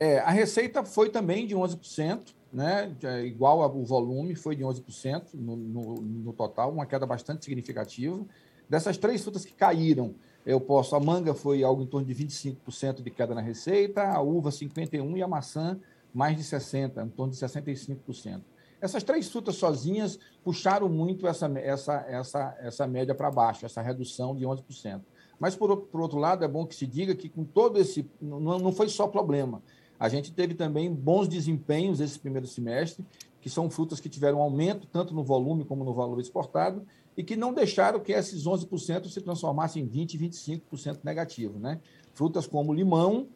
É, 0.00 0.18
a 0.18 0.30
receita 0.30 0.84
foi 0.84 1.10
também 1.10 1.46
de 1.46 1.54
11%, 1.54 2.34
né, 2.52 2.92
é 3.02 3.24
igual 3.24 3.62
ao 3.62 3.82
volume, 3.84 4.34
foi 4.34 4.56
de 4.56 4.62
11% 4.62 5.34
no, 5.34 5.56
no, 5.56 5.94
no 6.02 6.32
total, 6.32 6.72
uma 6.72 6.86
queda 6.86 7.04
bastante 7.04 7.44
significativa. 7.44 8.24
Dessas 8.68 8.96
três 8.96 9.22
frutas 9.22 9.44
que 9.44 9.52
caíram, 9.52 10.14
eu 10.44 10.60
posso, 10.60 10.94
a 10.94 11.00
manga 11.00 11.34
foi 11.34 11.62
algo 11.62 11.82
em 11.82 11.86
torno 11.86 12.06
de 12.06 12.14
25% 12.14 13.02
de 13.02 13.10
queda 13.10 13.34
na 13.34 13.40
receita, 13.40 14.02
a 14.02 14.20
uva 14.20 14.50
51% 14.50 15.16
e 15.16 15.22
a 15.22 15.28
maçã 15.28 15.78
mais 16.12 16.36
de 16.36 16.42
60%, 16.42 17.06
em 17.06 17.08
torno 17.10 17.32
de 17.32 17.38
65%. 17.38 18.42
Essas 18.80 19.02
três 19.02 19.28
frutas 19.28 19.56
sozinhas 19.56 20.18
puxaram 20.44 20.88
muito 20.88 21.26
essa, 21.26 21.46
essa, 21.58 22.06
essa, 22.08 22.56
essa 22.60 22.86
média 22.86 23.14
para 23.14 23.30
baixo, 23.30 23.66
essa 23.66 23.82
redução 23.82 24.36
de 24.36 24.44
11%. 24.44 25.00
Mas, 25.38 25.54
por, 25.56 25.76
por 25.76 26.00
outro 26.00 26.18
lado, 26.18 26.44
é 26.44 26.48
bom 26.48 26.66
que 26.66 26.74
se 26.74 26.86
diga 26.86 27.14
que 27.14 27.28
com 27.28 27.44
todo 27.44 27.78
esse. 27.78 28.08
Não, 28.20 28.40
não 28.40 28.72
foi 28.72 28.88
só 28.88 29.06
problema. 29.06 29.62
A 29.98 30.08
gente 30.08 30.32
teve 30.32 30.54
também 30.54 30.92
bons 30.92 31.28
desempenhos 31.28 32.00
esse 32.00 32.18
primeiro 32.18 32.46
semestre, 32.46 33.04
que 33.40 33.50
são 33.50 33.68
frutas 33.68 33.98
que 33.98 34.08
tiveram 34.08 34.40
aumento 34.40 34.86
tanto 34.86 35.12
no 35.12 35.24
volume 35.24 35.64
como 35.64 35.84
no 35.84 35.92
valor 35.92 36.20
exportado 36.20 36.86
e 37.16 37.24
que 37.24 37.36
não 37.36 37.52
deixaram 37.52 37.98
que 37.98 38.12
esses 38.12 38.44
11% 38.44 39.08
se 39.08 39.20
transformassem 39.20 39.82
em 39.82 39.88
20%, 39.88 40.60
25% 40.70 41.00
negativo. 41.02 41.58
Né? 41.58 41.80
Frutas 42.14 42.46
como 42.46 42.72
limão, 42.72 43.26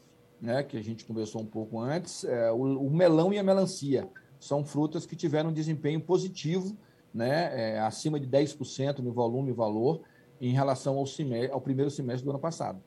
né, 0.42 0.64
que 0.64 0.76
a 0.76 0.82
gente 0.82 1.04
conversou 1.04 1.40
um 1.40 1.46
pouco 1.46 1.78
antes, 1.78 2.25
é, 2.25 2.50
o, 2.50 2.56
o 2.56 2.90
melão 2.90 3.32
e 3.32 3.38
a 3.38 3.42
melancia 3.44 4.08
são 4.40 4.64
frutas 4.64 5.06
que 5.06 5.14
tiveram 5.14 5.50
um 5.50 5.52
desempenho 5.52 6.00
positivo 6.00 6.76
né, 7.14 7.75
é, 7.75 7.78
acima 7.78 8.18
de 8.18 8.26
10% 8.26 8.99
no 8.99 9.12
volume 9.12 9.50
e 9.50 9.54
valor 9.54 10.00
em 10.40 10.52
relação 10.52 10.99
ao, 10.99 11.04
ao 11.52 11.61
primeiro 11.61 11.90
semestre 11.92 12.25
do 12.25 12.30
ano 12.30 12.40
passado. 12.40 12.82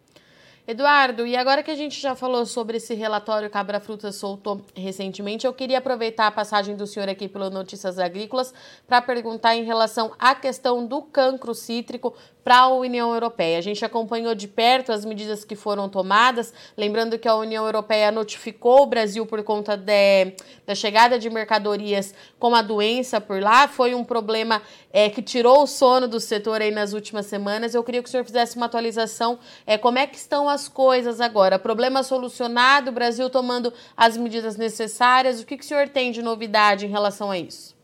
Eduardo, 0.68 1.28
e 1.28 1.36
agora 1.38 1.62
que 1.62 1.70
a 1.70 1.76
gente 1.76 2.02
já 2.02 2.16
falou 2.16 2.44
sobre 2.44 2.78
esse 2.78 2.96
relatório 2.96 3.52
que 3.52 3.56
a 3.56 3.60
Abra 3.60 3.80
Frutas 3.80 4.16
soltou 4.16 4.62
recentemente, 4.76 5.46
eu 5.46 5.54
queria 5.54 5.78
aproveitar 5.78 6.26
a 6.26 6.32
passagem 6.32 6.76
do 6.76 6.88
senhor 6.88 7.08
aqui 7.08 7.30
pelo 7.30 7.52
Notícias 7.52 8.00
Agrícolas 8.00 8.52
para 8.88 9.00
perguntar 9.00 9.56
em 9.56 9.64
relação 9.64 10.12
à 10.18 10.34
questão 10.34 10.86
do 10.88 11.04
cancro 11.04 11.54
cítrico 11.54 12.16
para 12.46 12.60
a 12.60 12.68
União 12.68 13.12
Europeia. 13.12 13.58
A 13.58 13.62
gente 13.62 13.84
acompanhou 13.84 14.36
de 14.36 14.48
perto 14.48 14.92
as 14.92 15.04
medidas 15.04 15.44
que 15.44 15.56
foram 15.56 15.90
tomadas, 15.90 16.54
lembrando 16.78 17.18
que 17.18 17.28
a 17.28 17.36
União 17.36 17.66
Europeia 17.66 18.12
notificou 18.12 18.84
o 18.84 18.86
Brasil 18.86 19.26
por 19.26 19.42
conta 19.42 19.76
de, 19.76 20.36
da 20.64 20.76
chegada 20.76 21.18
de 21.18 21.28
mercadorias 21.28 22.14
com 22.38 22.54
a 22.54 22.62
doença 22.62 23.20
por 23.20 23.42
lá. 23.42 23.68
Foi 23.68 23.96
um 23.96 24.04
problema 24.04 24.62
é, 24.94 25.10
que 25.10 25.24
tirou 25.24 25.64
o 25.64 25.68
sono 25.68 26.08
do 26.08 26.20
setor 26.20 26.62
aí 26.62 26.70
nas 26.70 26.94
últimas 26.94 27.26
semanas. 27.26 27.74
Eu 27.74 27.84
queria 27.84 28.04
que 28.04 28.10
o 28.10 28.12
senhor 28.12 28.24
fizesse 28.24 28.58
uma 28.58 28.68
atualização. 28.68 29.40
É, 29.66 29.76
como 29.76 29.98
é 29.98 30.06
que 30.06 30.16
estão 30.16 30.48
as 30.48 30.68
coisas 30.68 31.20
agora? 31.20 31.58
Problema 31.58 32.04
solucionado, 32.04 32.92
o 32.92 32.94
Brasil 32.94 33.28
tomando 33.28 33.74
as 33.98 34.16
medidas 34.16 34.56
necessárias. 34.56 35.42
O 35.42 35.48
que, 35.48 35.58
que 35.58 35.64
o 35.64 35.68
senhor 35.68 35.90
tem 35.90 36.12
de 36.12 36.22
novidade 36.22 36.86
em 36.86 36.90
relação 36.90 37.32
a 37.32 37.40
isso? 37.40 37.75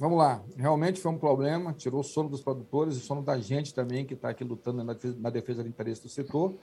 Vamos 0.00 0.16
lá, 0.16 0.42
realmente 0.56 0.98
foi 0.98 1.12
um 1.12 1.18
problema, 1.18 1.74
tirou 1.74 2.00
o 2.00 2.02
sono 2.02 2.30
dos 2.30 2.40
produtores 2.40 2.96
e 2.96 3.00
sono 3.00 3.20
da 3.20 3.38
gente 3.38 3.74
também, 3.74 4.06
que 4.06 4.14
está 4.14 4.30
aqui 4.30 4.42
lutando 4.42 4.82
na 4.82 4.94
defesa, 4.94 5.18
na 5.20 5.28
defesa, 5.28 5.62
do 5.62 5.68
interesse 5.68 6.02
do 6.02 6.08
setor. 6.08 6.54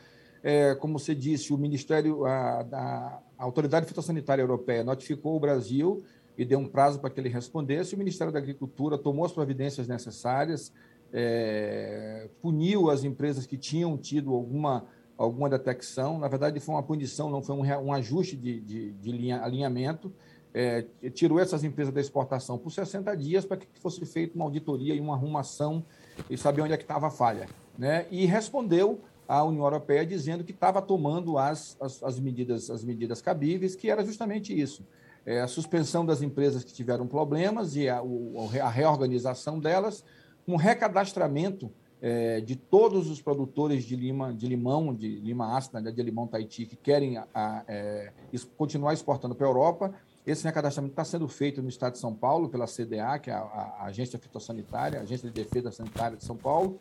É, 0.42 0.74
como 0.74 0.98
você 0.98 1.14
disse, 1.14 1.54
o 1.54 1.58
Ministério, 1.58 2.26
a, 2.26 2.62
a, 2.62 3.20
a 3.38 3.44
Autoridade 3.44 3.86
Fitossanitária 3.86 4.42
Europeia 4.42 4.84
notificou 4.84 5.36
o 5.36 5.40
Brasil 5.40 6.04
e 6.36 6.44
deu 6.44 6.58
um 6.58 6.68
prazo 6.68 6.98
para 7.00 7.12
que 7.12 7.20
ele 7.20 7.30
respondesse. 7.30 7.94
O 7.94 7.98
Ministério 8.00 8.34
da 8.34 8.40
Agricultura 8.40 8.98
tomou 8.98 9.24
as 9.24 9.32
providências 9.32 9.88
necessárias, 9.88 10.74
é, 11.14 12.30
puniu 12.42 12.90
as 12.90 13.04
empresas 13.04 13.46
que 13.46 13.56
tinham 13.56 13.96
tido 14.00 14.34
alguma, 14.34 14.84
alguma 15.16 15.48
detecção. 15.48 16.18
Na 16.18 16.28
verdade, 16.28 16.60
foi 16.60 16.74
uma 16.74 16.82
punição, 16.82 17.30
não 17.30 17.44
foi 17.44 17.56
um, 17.56 17.86
um 17.86 17.94
ajuste 17.94 18.36
de, 18.36 18.60
de, 18.62 18.94
de 18.94 19.12
linha, 19.12 19.44
alinhamento 19.44 20.12
é, 20.58 21.10
tirou 21.12 21.40
essas 21.40 21.64
empresas 21.64 21.94
da 21.94 22.02
exportação 22.02 22.58
por 22.58 22.72
60 22.72 23.16
dias 23.16 23.46
para 23.46 23.58
que 23.58 23.68
fosse 23.80 24.04
feita 24.08 24.34
uma 24.36 24.46
auditoria 24.46 24.96
e 24.96 25.00
uma 25.00 25.14
arrumação 25.14 25.86
e 26.32 26.36
saber 26.36 26.64
onde 26.64 26.74
é 26.74 26.78
que 26.78 26.84
estava 26.84 27.08
a 27.08 27.12
falha. 27.12 27.48
Né? 27.78 28.08
E 28.10 28.26
respondeu 28.26 29.00
à 29.28 29.44
União 29.44 29.64
Europeia 29.64 30.04
dizendo 30.04 30.44
que 30.44 30.52
estava 30.52 30.82
tomando 30.82 31.38
as, 31.38 31.78
as, 31.80 32.02
as, 32.02 32.20
medidas, 32.20 32.72
as 32.72 32.84
medidas 32.84 33.22
cabíveis, 33.22 33.76
que 33.76 33.88
era 33.88 34.04
justamente 34.04 34.60
isso. 34.60 34.84
É, 35.24 35.42
a 35.42 35.48
suspensão 35.48 36.04
das 36.04 36.24
empresas 36.24 36.64
que 36.64 36.74
tiveram 36.74 37.06
problemas 37.06 37.76
e 37.76 37.88
a, 37.88 38.02
o, 38.02 38.50
a 38.60 38.70
reorganização 38.70 39.60
delas, 39.60 40.04
um 40.48 40.56
recadastramento 40.56 41.72
é, 42.02 42.42
de 42.42 42.56
todos 42.56 43.12
os 43.12 43.22
produtores 43.22 43.84
de, 43.84 43.96
lima, 43.96 44.34
de 44.34 44.48
limão, 44.48 44.92
de 44.92 45.20
lima 45.20 45.56
ácida, 45.56 45.80
né, 45.80 45.92
de 45.92 46.02
limão 46.02 46.26
Tahiti, 46.26 46.66
que 46.66 46.76
querem 46.76 47.18
a, 47.18 47.28
a, 47.34 47.64
é, 47.68 48.12
continuar 48.58 48.94
exportando 48.94 49.36
para 49.36 49.46
a 49.46 49.50
Europa, 49.50 49.94
esse 50.28 50.44
recadastramento 50.44 50.92
está 50.92 51.06
sendo 51.06 51.26
feito 51.30 51.62
no 51.62 51.70
estado 51.70 51.94
de 51.94 52.00
São 52.00 52.14
Paulo 52.14 52.50
pela 52.50 52.66
CDA, 52.66 53.18
que 53.18 53.30
é 53.30 53.34
a, 53.34 53.40
a 53.80 53.86
Agência 53.86 54.20
Fitossanitária, 54.20 55.00
a 55.00 55.04
Agência 55.04 55.30
de 55.30 55.34
Defesa 55.34 55.72
Sanitária 55.72 56.18
de 56.18 56.26
São 56.26 56.36
Paulo, 56.36 56.78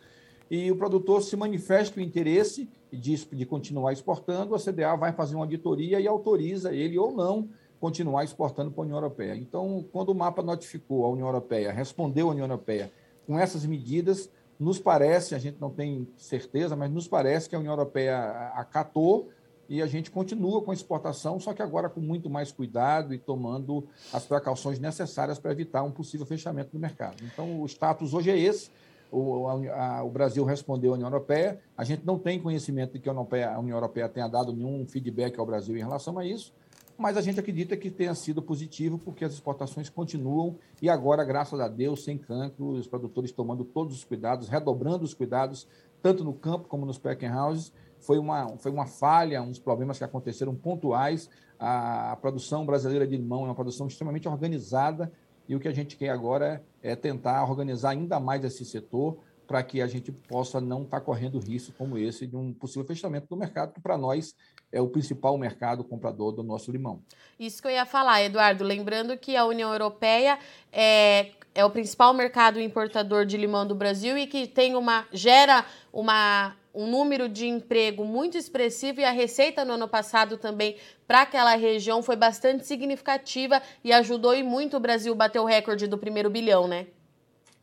e 0.50 0.68
o 0.70 0.76
produtor 0.76 1.22
se 1.22 1.36
manifesta 1.36 2.00
o 2.00 2.02
interesse 2.02 2.68
de, 2.92 3.16
de 3.24 3.46
continuar 3.46 3.92
exportando, 3.92 4.52
a 4.54 4.58
CDA 4.58 4.96
vai 4.96 5.12
fazer 5.12 5.36
uma 5.36 5.44
auditoria 5.44 6.00
e 6.00 6.08
autoriza 6.08 6.74
ele 6.74 6.98
ou 6.98 7.12
não 7.12 7.48
continuar 7.78 8.24
exportando 8.24 8.72
para 8.72 8.82
a 8.82 8.84
União 8.84 8.96
Europeia. 8.96 9.36
Então, 9.36 9.84
quando 9.92 10.08
o 10.08 10.14
mapa 10.14 10.42
notificou 10.42 11.04
a 11.04 11.08
União 11.08 11.28
Europeia, 11.28 11.70
respondeu 11.70 12.28
à 12.28 12.30
União 12.32 12.46
Europeia 12.46 12.90
com 13.26 13.38
essas 13.38 13.64
medidas, 13.64 14.28
nos 14.58 14.78
parece, 14.78 15.34
a 15.34 15.38
gente 15.38 15.60
não 15.60 15.70
tem 15.70 16.08
certeza, 16.16 16.74
mas 16.74 16.90
nos 16.90 17.06
parece 17.06 17.48
que 17.48 17.54
a 17.54 17.58
União 17.58 17.74
Europeia 17.74 18.50
acatou 18.54 19.28
e 19.68 19.82
a 19.82 19.87
gente 19.87 20.11
continua 20.11 20.62
com 20.62 20.70
a 20.70 20.75
exportação, 20.75 21.38
só 21.40 21.52
que 21.52 21.62
agora 21.62 21.88
com 21.88 22.00
muito 22.00 22.30
mais 22.30 22.52
cuidado 22.52 23.12
e 23.12 23.18
tomando 23.18 23.87
as 24.12 24.25
precauções 24.25 24.78
necessárias 24.78 25.38
para 25.38 25.52
evitar 25.52 25.82
um 25.82 25.90
possível 25.90 26.26
fechamento 26.26 26.70
do 26.73 26.78
mercado. 26.78 27.16
Então, 27.25 27.61
o 27.61 27.66
status 27.66 28.14
hoje 28.14 28.30
é 28.30 28.38
esse. 28.38 28.70
O, 29.11 29.46
a, 29.49 29.99
a, 29.99 30.02
o 30.02 30.11
Brasil 30.11 30.44
respondeu 30.44 30.92
à 30.92 30.94
União 30.94 31.08
Europeia. 31.08 31.61
A 31.76 31.85
gente 31.85 32.04
não 32.04 32.18
tem 32.18 32.40
conhecimento 32.40 32.94
de 32.94 32.99
que 32.99 33.08
a 33.08 33.12
União, 33.12 33.23
Europeia, 33.23 33.50
a 33.50 33.58
União 33.58 33.76
Europeia 33.76 34.08
tenha 34.08 34.28
dado 34.28 34.52
nenhum 34.52 34.87
feedback 34.87 35.38
ao 35.38 35.46
Brasil 35.46 35.76
em 35.76 35.80
relação 35.80 36.18
a 36.18 36.25
isso, 36.25 36.52
mas 36.98 37.16
a 37.16 37.20
gente 37.20 37.38
acredita 37.38 37.76
que 37.76 37.90
tenha 37.90 38.14
sido 38.14 38.40
positivo 38.40 38.98
porque 38.98 39.24
as 39.24 39.32
exportações 39.32 39.88
continuam 39.88 40.58
e 40.80 40.88
agora, 40.88 41.24
graças 41.24 41.58
a 41.60 41.68
Deus, 41.68 42.04
sem 42.04 42.16
cancro, 42.16 42.68
os 42.68 42.86
produtores 42.86 43.32
tomando 43.32 43.64
todos 43.64 43.96
os 43.96 44.04
cuidados, 44.04 44.48
redobrando 44.48 45.04
os 45.04 45.14
cuidados, 45.14 45.66
tanto 46.02 46.24
no 46.24 46.32
campo 46.32 46.68
como 46.68 46.86
nos 46.86 46.98
packing 46.98 47.28
houses, 47.28 47.72
foi 47.98 48.18
uma, 48.18 48.56
foi 48.58 48.70
uma 48.70 48.86
falha, 48.86 49.42
uns 49.42 49.58
problemas 49.58 49.98
que 49.98 50.04
aconteceram 50.04 50.54
pontuais. 50.54 51.28
A, 51.58 52.12
a 52.12 52.16
produção 52.16 52.64
brasileira 52.64 53.06
de 53.06 53.16
limão 53.16 53.42
é 53.42 53.44
uma 53.46 53.54
produção 53.54 53.86
extremamente 53.86 54.28
organizada 54.28 55.10
e 55.48 55.54
o 55.54 55.60
que 55.60 55.68
a 55.68 55.72
gente 55.72 55.96
quer 55.96 56.10
agora 56.10 56.62
é 56.82 56.94
tentar 56.96 57.44
organizar 57.48 57.90
ainda 57.90 58.18
mais 58.18 58.44
esse 58.44 58.64
setor 58.64 59.18
para 59.46 59.62
que 59.62 59.80
a 59.80 59.86
gente 59.86 60.10
possa 60.10 60.60
não 60.60 60.82
estar 60.82 61.00
tá 61.00 61.04
correndo 61.04 61.38
risco 61.38 61.72
como 61.78 61.96
esse 61.96 62.26
de 62.26 62.36
um 62.36 62.52
possível 62.52 62.84
fechamento 62.84 63.28
do 63.28 63.36
mercado, 63.36 63.72
que 63.72 63.80
para 63.80 63.96
nós 63.96 64.34
é 64.72 64.80
o 64.80 64.88
principal 64.88 65.38
mercado 65.38 65.84
comprador 65.84 66.32
do 66.32 66.42
nosso 66.42 66.70
limão. 66.72 67.02
Isso 67.38 67.62
que 67.62 67.68
eu 67.68 67.72
ia 67.72 67.86
falar, 67.86 68.22
Eduardo. 68.22 68.64
Lembrando 68.64 69.16
que 69.16 69.36
a 69.36 69.44
União 69.44 69.72
Europeia 69.72 70.38
é, 70.72 71.30
é 71.54 71.64
o 71.64 71.70
principal 71.70 72.12
mercado 72.12 72.60
importador 72.60 73.24
de 73.24 73.36
limão 73.36 73.66
do 73.66 73.74
Brasil 73.74 74.18
e 74.18 74.26
que 74.26 74.46
tem 74.46 74.74
uma 74.74 75.06
gera 75.12 75.64
uma 75.92 76.54
um 76.76 76.86
número 76.86 77.26
de 77.26 77.46
emprego 77.46 78.04
muito 78.04 78.36
expressivo 78.36 79.00
e 79.00 79.04
a 79.04 79.10
receita 79.10 79.64
no 79.64 79.72
ano 79.72 79.88
passado 79.88 80.36
também 80.36 80.76
para 81.08 81.22
aquela 81.22 81.56
região 81.56 82.02
foi 82.02 82.16
bastante 82.16 82.66
significativa 82.66 83.62
e 83.82 83.94
ajudou 83.94 84.34
e 84.34 84.42
muito 84.42 84.76
o 84.76 84.80
Brasil 84.80 85.14
bater 85.14 85.38
o 85.38 85.46
recorde 85.46 85.86
do 85.86 85.96
primeiro 85.96 86.28
bilhão, 86.28 86.68
né? 86.68 86.86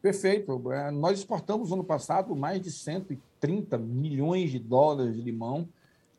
Perfeito. 0.04 0.70
É, 0.74 0.92
nós 0.92 1.20
exportamos 1.20 1.70
no 1.70 1.76
ano 1.76 1.84
passado 1.86 2.36
mais 2.36 2.62
de 2.62 2.70
130 2.70 3.78
milhões 3.78 4.52
de 4.52 4.60
dólares 4.60 5.16
de 5.16 5.22
limão 5.22 5.66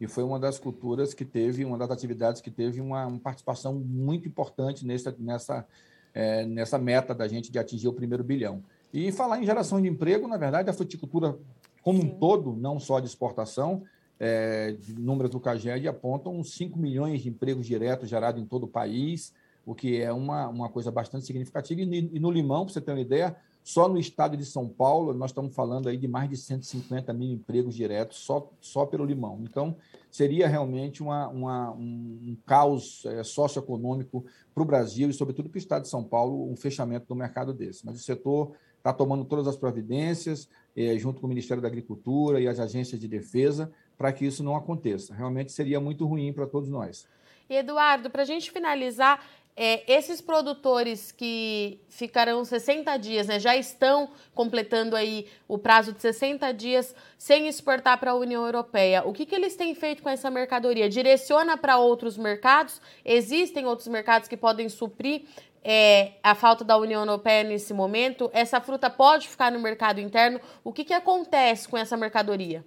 e 0.01 0.09
foi 0.09 0.25
uma 0.25 0.41
das 0.41 0.59
culturas 0.59 1.13
que 1.13 1.23
teve, 1.23 1.67
uma 1.67 1.77
das 1.77 1.91
atividades 1.91 2.41
que 2.41 2.51
teve 2.51 2.81
uma, 2.81 3.07
uma 3.07 3.19
participação 3.19 3.75
muito 3.75 4.27
importante 4.27 4.87
nessa, 4.87 5.15
nessa, 5.19 5.67
é, 6.15 6.47
nessa 6.47 6.79
meta 6.79 7.15
da 7.15 7.29
gente 7.29 7.53
de 7.53 7.59
atingir 7.59 7.87
o 7.87 7.93
primeiro 7.93 8.25
bilhão. 8.25 8.65
E 8.91 9.13
falar 9.13 9.39
em 9.39 9.45
geração 9.45 9.79
de 9.79 9.87
emprego, 9.87 10.27
na 10.27 10.39
verdade, 10.39 10.71
a 10.71 10.73
fruticultura 10.73 11.37
como 11.83 12.01
Sim. 12.01 12.07
um 12.07 12.19
todo, 12.19 12.57
não 12.57 12.81
só 12.81 13.01
de 13.01 13.07
exportação, 13.07 13.83
é, 14.19 14.75
números 14.97 15.31
do 15.31 15.39
CAGED 15.39 15.87
apontam 15.89 16.43
5 16.43 16.79
milhões 16.79 17.21
de 17.21 17.29
empregos 17.29 17.67
diretos 17.67 18.09
gerados 18.09 18.41
em 18.41 18.47
todo 18.47 18.63
o 18.63 18.69
país, 18.69 19.35
o 19.67 19.75
que 19.75 20.01
é 20.01 20.11
uma, 20.11 20.49
uma 20.49 20.69
coisa 20.71 20.91
bastante 20.91 21.27
significativa. 21.27 21.83
E, 21.83 22.11
e 22.15 22.19
no 22.19 22.31
limão, 22.31 22.65
para 22.65 22.73
você 22.73 22.81
ter 22.81 22.93
uma 22.93 23.01
ideia, 23.01 23.37
só 23.65 23.89
no 23.89 23.99
estado 23.99 24.37
de 24.37 24.45
São 24.45 24.69
Paulo, 24.69 25.15
nós 25.15 25.31
estamos 25.31 25.55
falando 25.55 25.89
aí 25.89 25.97
de 25.97 26.07
mais 26.07 26.29
de 26.29 26.37
150 26.37 27.15
mil 27.15 27.33
empregos 27.33 27.75
diretos 27.75 28.19
só, 28.19 28.53
só 28.61 28.85
pelo 28.85 29.07
limão. 29.07 29.41
Então, 29.43 29.75
seria 30.11 30.47
realmente 30.47 31.03
uma, 31.03 31.29
uma 31.29 31.71
um, 31.73 32.37
caos 32.47 33.07
é, 33.07 33.25
socioeconômico 33.25 34.27
para 34.55 34.63
o 34.63 34.67
Brasil 34.67 35.09
e, 35.09 35.15
sobretudo, 35.15 35.49
para 35.49 35.57
o 35.57 35.59
estado 35.59 35.83
de 35.85 35.89
São 35.89 36.05
Paulo, 36.05 36.47
um 36.53 36.55
fechamento 36.55 37.07
do 37.07 37.15
mercado 37.15 37.55
desse. 37.55 37.87
Mas 37.87 37.97
o 37.97 38.05
setor 38.05 38.53
está 38.77 38.93
tomando 38.93 39.25
todas 39.25 39.49
as 39.49 39.57
providências, 39.57 40.47
é, 40.77 40.99
junto 40.99 41.19
com 41.19 41.27
o 41.27 41.31
Ministério 41.31 41.63
da 41.63 41.69
Agricultura 41.69 42.43
e 42.43 42.47
as 42.47 42.61
agências 42.61 43.01
de 43.01 43.09
defesa, 43.09 43.73
para 43.97 44.13
que 44.13 44.27
isso 44.27 44.45
não 44.45 44.55
aconteça. 44.57 45.15
Realmente 45.15 45.53
seria 45.53 45.81
muito 45.81 46.05
ruim 46.05 46.35
para 46.35 46.47
todos 46.47 46.69
nós. 46.69 47.09
E 47.49 47.57
Eduardo, 47.57 48.11
para 48.11 48.23
a 48.23 48.27
gente 48.27 48.51
finalizar, 48.51 49.25
é, 49.57 49.93
esses 49.93 50.21
produtores 50.21 51.13
que 51.13 51.81
ficarão 51.89 52.45
60 52.45 52.97
dias, 52.97 53.29
né, 53.29 53.39
já 53.39 53.57
estão 53.57 54.11
completando 54.35 54.97
aí 54.97 55.29
o 55.47 55.57
prazo 55.57 55.93
de 55.93 56.03
60 56.03 56.53
dias 56.53 56.95
sem 57.17 57.47
exportar 57.47 57.99
para 58.01 58.11
a 58.11 58.15
União 58.15 58.45
Europeia. 58.45 59.05
O 59.05 59.13
que, 59.13 59.25
que 59.25 59.35
eles 59.35 59.55
têm 59.55 59.75
feito 59.75 60.03
com 60.03 60.09
essa 60.09 60.29
mercadoria? 60.31 60.89
Direciona 60.89 61.57
para 61.57 61.79
outros 61.79 62.19
mercados? 62.19 62.81
Existem 63.05 63.65
outros 63.65 63.87
mercados 63.87 64.29
que 64.29 64.37
podem 64.37 64.69
suprir 64.69 65.23
é, 65.65 66.13
a 66.23 66.35
falta 66.35 66.63
da 66.63 66.77
União 66.77 67.01
Europeia 67.01 67.43
nesse 67.43 67.73
momento, 67.73 68.31
essa 68.35 68.61
fruta 68.61 68.91
pode 68.91 69.27
ficar 69.29 69.51
no 69.51 69.59
mercado 69.59 69.99
interno. 69.99 70.39
O 70.63 70.73
que, 70.73 70.85
que 70.85 70.93
acontece 70.93 71.67
com 71.67 71.79
essa 71.79 71.97
mercadoria? 71.97 72.63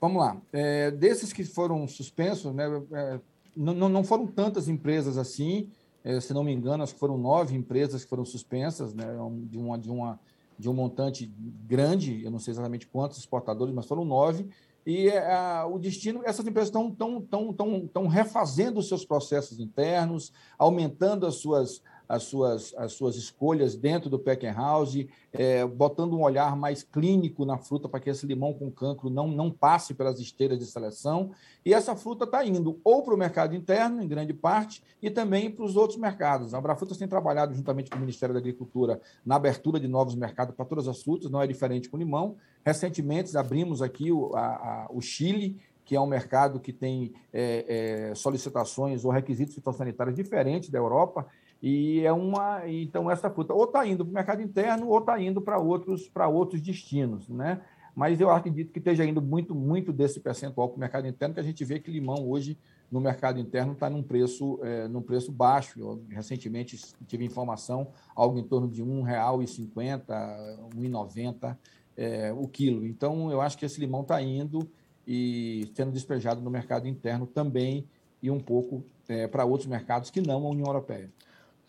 Vamos 0.00 0.22
lá. 0.22 0.36
É, 0.50 0.90
desses 0.90 1.32
que 1.32 1.44
foram 1.44 1.86
suspensos, 1.86 2.54
né, 2.54 2.64
é, 2.92 3.20
não, 3.58 3.88
não 3.88 4.04
foram 4.04 4.26
tantas 4.26 4.68
empresas 4.68 5.18
assim. 5.18 5.68
É, 6.04 6.20
se 6.20 6.32
não 6.32 6.44
me 6.44 6.52
engano, 6.52 6.82
acho 6.82 6.94
que 6.94 7.00
foram 7.00 7.18
nove 7.18 7.56
empresas 7.56 8.04
que 8.04 8.08
foram 8.08 8.24
suspensas, 8.24 8.94
né, 8.94 9.04
de, 9.50 9.58
uma, 9.58 9.76
de, 9.76 9.90
uma, 9.90 10.20
de 10.56 10.68
um 10.70 10.72
montante 10.72 11.26
grande. 11.66 12.22
Eu 12.22 12.30
não 12.30 12.38
sei 12.38 12.52
exatamente 12.52 12.86
quantos 12.86 13.18
exportadores, 13.18 13.74
mas 13.74 13.86
foram 13.86 14.04
nove. 14.04 14.48
E 14.86 15.08
é, 15.08 15.64
o 15.64 15.78
destino, 15.78 16.22
essas 16.24 16.46
empresas 16.46 16.68
estão 16.68 16.90
tão, 16.90 17.20
tão, 17.20 17.52
tão, 17.52 17.86
tão 17.86 18.06
refazendo 18.06 18.78
os 18.78 18.88
seus 18.88 19.04
processos 19.04 19.58
internos, 19.58 20.32
aumentando 20.56 21.26
as 21.26 21.34
suas, 21.34 21.82
as 22.08 22.22
suas, 22.22 22.74
as 22.76 22.92
suas 22.92 23.16
escolhas 23.16 23.76
dentro 23.76 24.08
do 24.08 24.18
packing 24.18 24.46
house, 24.46 25.06
é, 25.32 25.66
botando 25.66 26.14
um 26.14 26.22
olhar 26.22 26.56
mais 26.56 26.82
clínico 26.82 27.44
na 27.44 27.58
fruta 27.58 27.88
para 27.88 28.00
que 28.00 28.08
esse 28.08 28.26
limão 28.26 28.54
com 28.54 28.70
cancro 28.70 29.10
não, 29.10 29.28
não 29.28 29.50
passe 29.50 29.92
pelas 29.92 30.18
esteiras 30.18 30.58
de 30.58 30.64
seleção. 30.64 31.32
E 31.64 31.74
essa 31.74 31.94
fruta 31.94 32.24
está 32.24 32.44
indo 32.44 32.80
ou 32.82 33.02
para 33.02 33.14
o 33.14 33.18
mercado 33.18 33.54
interno, 33.54 34.02
em 34.02 34.08
grande 34.08 34.32
parte, 34.32 34.82
e 35.02 35.10
também 35.10 35.50
para 35.50 35.64
os 35.64 35.76
outros 35.76 35.98
mercados. 35.98 36.54
A 36.54 36.58
Abrafrutas 36.58 36.96
tem 36.96 37.06
trabalhado 37.06 37.54
juntamente 37.54 37.90
com 37.90 37.96
o 37.96 38.00
Ministério 38.00 38.32
da 38.32 38.40
Agricultura 38.40 39.00
na 39.24 39.36
abertura 39.36 39.78
de 39.78 39.86
novos 39.86 40.14
mercados 40.14 40.54
para 40.54 40.64
todas 40.64 40.88
as 40.88 41.02
frutas, 41.02 41.30
não 41.30 41.42
é 41.42 41.46
diferente 41.46 41.90
com 41.90 41.96
o 41.96 42.00
limão. 42.00 42.36
Recentemente 42.64 43.36
abrimos 43.36 43.82
aqui 43.82 44.10
o, 44.10 44.34
a, 44.34 44.46
a, 44.46 44.86
o 44.90 45.00
Chile, 45.02 45.60
que 45.88 45.96
é 45.96 46.00
um 46.00 46.06
mercado 46.06 46.60
que 46.60 46.70
tem 46.70 47.14
é, 47.32 48.10
é, 48.10 48.14
solicitações 48.14 49.06
ou 49.06 49.10
requisitos 49.10 49.54
fitossanitários 49.54 50.14
diferentes 50.14 50.68
da 50.68 50.78
Europa, 50.78 51.26
e 51.62 52.00
é 52.04 52.12
uma. 52.12 52.68
Então, 52.68 53.10
essa 53.10 53.28
fruta 53.30 53.52
ou 53.52 53.64
está 53.64 53.86
indo 53.86 54.04
para 54.04 54.10
o 54.10 54.14
mercado 54.14 54.42
interno 54.42 54.88
ou 54.88 54.98
está 54.98 55.20
indo 55.20 55.40
para 55.40 55.58
outros, 55.58 56.08
para 56.08 56.28
outros 56.28 56.60
destinos. 56.60 57.28
Né? 57.28 57.60
Mas 57.94 58.20
eu 58.20 58.30
acredito 58.30 58.72
que 58.72 58.78
esteja 58.78 59.04
indo 59.04 59.20
muito, 59.20 59.54
muito 59.54 59.92
desse 59.92 60.20
percentual 60.20 60.68
para 60.68 60.76
o 60.76 60.80
mercado 60.80 61.06
interno, 61.08 61.34
que 61.34 61.40
a 61.40 61.44
gente 61.44 61.64
vê 61.64 61.80
que 61.80 61.90
limão 61.90 62.28
hoje 62.28 62.56
no 62.90 63.00
mercado 63.00 63.38
interno 63.38 63.72
está 63.72 63.90
num 63.90 64.02
preço, 64.02 64.60
é, 64.62 64.86
num 64.88 65.02
preço 65.02 65.32
baixo. 65.32 65.80
Eu, 65.80 66.02
recentemente 66.08 66.80
tive 67.06 67.24
informação, 67.24 67.88
algo 68.14 68.38
em 68.38 68.44
torno 68.44 68.68
de 68.68 68.82
R$ 68.82 68.88
1,50, 68.88 70.04
R$ 70.08 70.88
1,90 70.88 71.56
é, 71.96 72.32
o 72.32 72.46
quilo. 72.46 72.86
Então, 72.86 73.32
eu 73.32 73.40
acho 73.40 73.58
que 73.58 73.66
esse 73.66 73.80
limão 73.80 74.02
está 74.02 74.22
indo 74.22 74.60
e 75.04 75.68
sendo 75.74 75.90
despejado 75.90 76.40
no 76.40 76.50
mercado 76.50 76.86
interno 76.86 77.26
também 77.26 77.84
e 78.22 78.30
um 78.30 78.38
pouco 78.38 78.84
é, 79.08 79.26
para 79.26 79.44
outros 79.44 79.66
mercados 79.66 80.08
que 80.08 80.20
não 80.20 80.46
a 80.46 80.50
União 80.50 80.66
Europeia. 80.66 81.10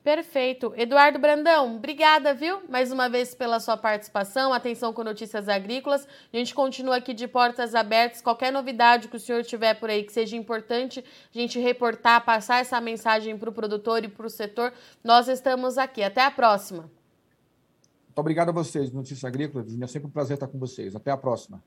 Perfeito. 0.03 0.73
Eduardo 0.77 1.19
Brandão, 1.19 1.75
obrigada, 1.75 2.33
viu? 2.33 2.61
Mais 2.69 2.91
uma 2.91 3.09
vez 3.09 3.35
pela 3.35 3.59
sua 3.59 3.75
participação, 3.75 4.53
atenção 4.53 4.93
com 4.93 5.03
notícias 5.03 5.49
agrícolas. 5.49 6.07
A 6.31 6.37
gente 6.37 6.55
continua 6.55 6.95
aqui 6.95 7.13
de 7.13 7.27
portas 7.27 7.75
abertas. 7.75 8.21
Qualquer 8.21 8.51
novidade 8.51 9.09
que 9.09 9.17
o 9.17 9.19
senhor 9.19 9.43
tiver 9.43 9.73
por 9.73 9.89
aí 9.89 10.03
que 10.03 10.13
seja 10.13 10.37
importante 10.37 11.03
a 11.33 11.37
gente 11.37 11.59
reportar, 11.59 12.23
passar 12.23 12.61
essa 12.61 12.79
mensagem 12.79 13.37
para 13.37 13.49
o 13.49 13.53
produtor 13.53 14.03
e 14.03 14.07
para 14.07 14.25
o 14.25 14.29
setor, 14.29 14.73
nós 15.03 15.27
estamos 15.27 15.77
aqui. 15.77 16.01
Até 16.01 16.23
a 16.23 16.31
próxima. 16.31 16.83
Muito 16.83 18.17
obrigado 18.17 18.49
a 18.49 18.53
vocês, 18.53 18.91
Notícias 18.91 19.25
Agrícolas. 19.25 19.67
É 19.79 19.87
sempre 19.87 20.07
um 20.07 20.11
prazer 20.11 20.35
estar 20.35 20.47
com 20.47 20.57
vocês. 20.57 20.95
Até 20.95 21.11
a 21.11 21.17
próxima. 21.17 21.61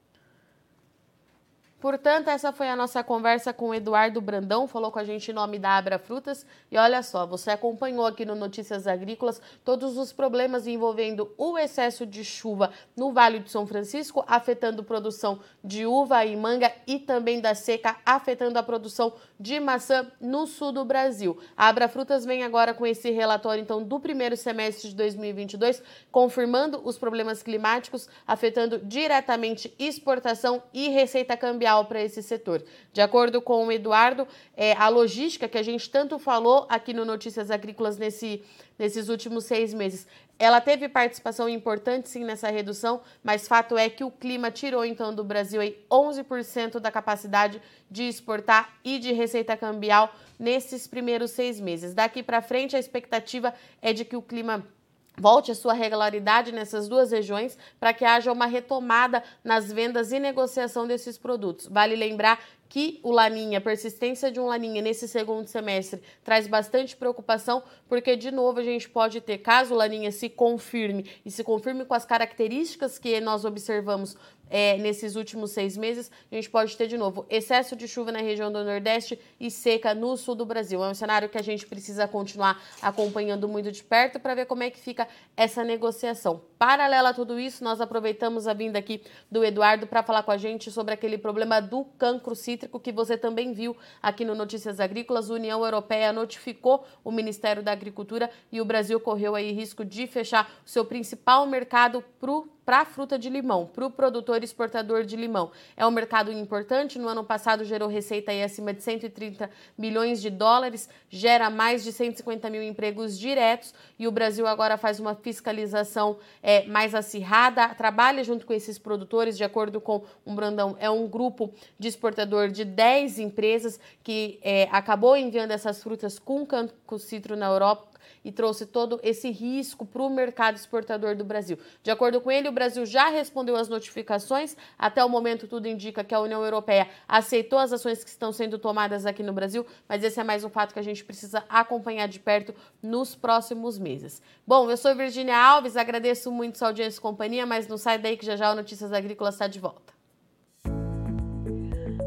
Portanto, 1.82 2.28
essa 2.28 2.52
foi 2.52 2.68
a 2.68 2.76
nossa 2.76 3.02
conversa 3.02 3.52
com 3.52 3.70
o 3.70 3.74
Eduardo 3.74 4.20
Brandão, 4.20 4.68
falou 4.68 4.92
com 4.92 5.00
a 5.00 5.04
gente 5.04 5.32
em 5.32 5.34
nome 5.34 5.58
da 5.58 5.70
Abra 5.70 5.98
Frutas. 5.98 6.46
E 6.70 6.78
olha 6.78 7.02
só, 7.02 7.26
você 7.26 7.50
acompanhou 7.50 8.06
aqui 8.06 8.24
no 8.24 8.36
Notícias 8.36 8.86
Agrícolas 8.86 9.42
todos 9.64 9.98
os 9.98 10.12
problemas 10.12 10.68
envolvendo 10.68 11.34
o 11.36 11.58
excesso 11.58 12.06
de 12.06 12.24
chuva 12.24 12.70
no 12.96 13.12
Vale 13.12 13.40
do 13.40 13.50
São 13.50 13.66
Francisco, 13.66 14.24
afetando 14.28 14.84
produção 14.84 15.40
de 15.64 15.84
uva 15.84 16.24
e 16.24 16.36
manga 16.36 16.72
e 16.86 17.00
também 17.00 17.40
da 17.40 17.52
seca, 17.52 17.96
afetando 18.06 18.60
a 18.60 18.62
produção 18.62 19.14
de 19.36 19.58
maçã 19.58 20.06
no 20.20 20.46
sul 20.46 20.70
do 20.70 20.84
Brasil. 20.84 21.36
A 21.56 21.66
Abra 21.66 21.88
Frutas 21.88 22.24
vem 22.24 22.44
agora 22.44 22.72
com 22.72 22.86
esse 22.86 23.10
relatório 23.10 23.60
então 23.60 23.82
do 23.82 23.98
primeiro 23.98 24.36
semestre 24.36 24.88
de 24.88 24.94
2022, 24.94 25.82
confirmando 26.12 26.80
os 26.84 26.96
problemas 26.96 27.42
climáticos 27.42 28.08
afetando 28.24 28.78
diretamente 28.78 29.74
exportação 29.80 30.62
e 30.72 30.88
receita 30.88 31.36
cambial 31.36 31.71
para 31.80 32.02
esse 32.02 32.22
setor. 32.22 32.62
De 32.92 33.00
acordo 33.00 33.40
com 33.40 33.66
o 33.66 33.72
Eduardo, 33.72 34.28
é, 34.56 34.72
a 34.74 34.88
logística 34.88 35.48
que 35.48 35.58
a 35.58 35.62
gente 35.62 35.88
tanto 35.90 36.18
falou 36.18 36.66
aqui 36.68 36.92
no 36.92 37.04
Notícias 37.04 37.50
Agrícolas 37.50 37.96
nesse, 37.96 38.42
nesses 38.78 39.08
últimos 39.08 39.44
seis 39.44 39.72
meses, 39.72 40.06
ela 40.38 40.60
teve 40.60 40.88
participação 40.88 41.48
importante 41.48 42.08
sim 42.08 42.24
nessa 42.24 42.50
redução, 42.50 43.00
mas 43.22 43.46
fato 43.46 43.78
é 43.78 43.88
que 43.88 44.04
o 44.04 44.10
clima 44.10 44.50
tirou 44.50 44.84
então 44.84 45.14
do 45.14 45.22
Brasil 45.22 45.60
aí 45.60 45.78
11% 45.90 46.80
da 46.80 46.90
capacidade 46.90 47.62
de 47.90 48.02
exportar 48.02 48.74
e 48.84 48.98
de 48.98 49.12
receita 49.12 49.56
cambial 49.56 50.12
nesses 50.38 50.86
primeiros 50.86 51.30
seis 51.30 51.60
meses. 51.60 51.94
Daqui 51.94 52.22
para 52.22 52.42
frente, 52.42 52.74
a 52.74 52.78
expectativa 52.78 53.54
é 53.80 53.92
de 53.92 54.04
que 54.04 54.16
o 54.16 54.22
clima 54.22 54.66
volte 55.16 55.50
a 55.50 55.54
sua 55.54 55.72
regularidade 55.72 56.52
nessas 56.52 56.88
duas 56.88 57.10
regiões 57.12 57.56
para 57.78 57.92
que 57.92 58.04
haja 58.04 58.32
uma 58.32 58.46
retomada 58.46 59.22
nas 59.44 59.72
vendas 59.72 60.12
e 60.12 60.18
negociação 60.18 60.86
desses 60.86 61.18
produtos. 61.18 61.66
Vale 61.66 61.94
lembrar 61.94 62.38
que 62.72 63.00
o 63.02 63.10
Laninha, 63.10 63.58
a 63.58 63.60
persistência 63.60 64.32
de 64.32 64.40
um 64.40 64.46
Laninha 64.46 64.80
nesse 64.80 65.06
segundo 65.06 65.46
semestre 65.46 66.02
traz 66.24 66.46
bastante 66.46 66.96
preocupação, 66.96 67.62
porque 67.86 68.16
de 68.16 68.30
novo 68.30 68.60
a 68.60 68.62
gente 68.62 68.88
pode 68.88 69.20
ter, 69.20 69.38
caso 69.38 69.74
o 69.74 69.76
Laninha 69.76 70.10
se 70.10 70.30
confirme 70.30 71.04
e 71.22 71.30
se 71.30 71.44
confirme 71.44 71.84
com 71.84 71.92
as 71.92 72.06
características 72.06 72.98
que 72.98 73.20
nós 73.20 73.44
observamos 73.44 74.16
é, 74.52 74.76
nesses 74.76 75.16
últimos 75.16 75.52
seis 75.52 75.78
meses, 75.78 76.10
a 76.30 76.34
gente 76.34 76.50
pode 76.50 76.76
ter 76.76 76.86
de 76.86 76.98
novo 76.98 77.24
excesso 77.30 77.74
de 77.74 77.88
chuva 77.88 78.12
na 78.12 78.20
região 78.20 78.52
do 78.52 78.62
Nordeste 78.62 79.18
e 79.40 79.50
seca 79.50 79.94
no 79.94 80.14
sul 80.14 80.34
do 80.34 80.44
Brasil. 80.44 80.84
É 80.84 80.88
um 80.90 80.94
cenário 80.94 81.30
que 81.30 81.38
a 81.38 81.42
gente 81.42 81.66
precisa 81.66 82.06
continuar 82.06 82.62
acompanhando 82.82 83.48
muito 83.48 83.72
de 83.72 83.82
perto 83.82 84.20
para 84.20 84.34
ver 84.34 84.44
como 84.44 84.62
é 84.62 84.68
que 84.68 84.78
fica 84.78 85.08
essa 85.34 85.64
negociação. 85.64 86.42
Paralela 86.58 87.08
a 87.08 87.14
tudo 87.14 87.40
isso, 87.40 87.64
nós 87.64 87.80
aproveitamos 87.80 88.46
a 88.46 88.52
vinda 88.52 88.78
aqui 88.78 89.02
do 89.30 89.42
Eduardo 89.42 89.86
para 89.86 90.02
falar 90.02 90.22
com 90.22 90.30
a 90.30 90.36
gente 90.36 90.70
sobre 90.70 90.92
aquele 90.92 91.16
problema 91.16 91.58
do 91.58 91.84
cancro 91.98 92.36
cítrico 92.36 92.78
que 92.78 92.92
você 92.92 93.16
também 93.16 93.54
viu 93.54 93.74
aqui 94.02 94.22
no 94.22 94.34
Notícias 94.34 94.78
Agrícolas. 94.80 95.30
A 95.30 95.34
União 95.34 95.64
Europeia 95.64 96.12
notificou 96.12 96.84
o 97.02 97.10
Ministério 97.10 97.62
da 97.62 97.72
Agricultura 97.72 98.30
e 98.52 98.60
o 98.60 98.66
Brasil 98.66 99.00
correu 99.00 99.34
aí 99.34 99.50
risco 99.50 99.82
de 99.82 100.06
fechar 100.06 100.52
o 100.64 100.68
seu 100.68 100.84
principal 100.84 101.46
mercado 101.46 102.04
para 102.20 102.30
o 102.30 102.46
para 102.72 102.80
a 102.80 102.84
fruta 102.86 103.18
de 103.18 103.28
limão, 103.28 103.66
para 103.66 103.84
o 103.84 103.90
produtor 103.90 104.42
exportador 104.42 105.04
de 105.04 105.14
limão. 105.14 105.50
É 105.76 105.86
um 105.86 105.90
mercado 105.90 106.32
importante, 106.32 106.98
no 106.98 107.06
ano 107.06 107.22
passado 107.22 107.66
gerou 107.66 107.86
receita 107.86 108.30
aí 108.30 108.42
acima 108.42 108.72
de 108.72 108.82
130 108.82 109.50
milhões 109.76 110.22
de 110.22 110.30
dólares, 110.30 110.88
gera 111.10 111.50
mais 111.50 111.84
de 111.84 111.92
150 111.92 112.48
mil 112.48 112.62
empregos 112.62 113.18
diretos 113.18 113.74
e 113.98 114.08
o 114.08 114.10
Brasil 114.10 114.46
agora 114.46 114.78
faz 114.78 114.98
uma 114.98 115.14
fiscalização 115.14 116.16
é, 116.42 116.64
mais 116.64 116.94
acirrada, 116.94 117.68
trabalha 117.74 118.24
junto 118.24 118.46
com 118.46 118.54
esses 118.54 118.78
produtores, 118.78 119.36
de 119.36 119.44
acordo 119.44 119.78
com 119.78 120.02
um 120.24 120.34
Brandão, 120.34 120.74
é 120.80 120.88
um 120.88 121.06
grupo 121.06 121.52
de 121.78 121.88
exportador 121.88 122.48
de 122.48 122.64
10 122.64 123.18
empresas 123.18 123.78
que 124.02 124.40
é, 124.42 124.66
acabou 124.72 125.14
enviando 125.14 125.50
essas 125.50 125.82
frutas 125.82 126.18
com 126.18 126.46
cancro 126.46 126.98
citro 126.98 127.36
na 127.36 127.48
Europa 127.48 127.91
e 128.24 128.30
trouxe 128.30 128.66
todo 128.66 129.00
esse 129.02 129.30
risco 129.30 129.84
para 129.84 130.02
o 130.02 130.10
mercado 130.10 130.56
exportador 130.56 131.16
do 131.16 131.24
Brasil. 131.24 131.58
De 131.82 131.90
acordo 131.90 132.20
com 132.20 132.30
ele, 132.30 132.48
o 132.48 132.52
Brasil 132.52 132.84
já 132.86 133.08
respondeu 133.08 133.56
às 133.56 133.68
notificações. 133.68 134.56
Até 134.78 135.04
o 135.04 135.08
momento, 135.08 135.46
tudo 135.46 135.66
indica 135.66 136.04
que 136.04 136.14
a 136.14 136.20
União 136.20 136.44
Europeia 136.44 136.88
aceitou 137.08 137.58
as 137.58 137.72
ações 137.72 138.04
que 138.04 138.10
estão 138.10 138.32
sendo 138.32 138.58
tomadas 138.58 139.06
aqui 139.06 139.22
no 139.22 139.32
Brasil, 139.32 139.66
mas 139.88 140.04
esse 140.04 140.20
é 140.20 140.24
mais 140.24 140.44
um 140.44 140.50
fato 140.50 140.72
que 140.72 140.78
a 140.78 140.84
gente 140.84 141.04
precisa 141.04 141.44
acompanhar 141.48 142.08
de 142.08 142.20
perto 142.20 142.54
nos 142.82 143.14
próximos 143.14 143.78
meses. 143.78 144.22
Bom, 144.46 144.70
eu 144.70 144.76
sou 144.76 144.94
Virginia 144.94 145.36
Alves, 145.36 145.76
agradeço 145.76 146.30
muito 146.30 146.58
sua 146.58 146.68
audiência 146.68 146.98
e 146.98 147.02
companhia, 147.02 147.46
mas 147.46 147.66
não 147.66 147.78
sai 147.78 147.98
daí 147.98 148.16
que 148.16 148.26
já 148.26 148.36
já 148.36 148.52
o 148.52 148.54
Notícias 148.54 148.92
Agrícolas 148.92 149.34
está 149.34 149.46
de 149.46 149.58
volta. 149.58 150.01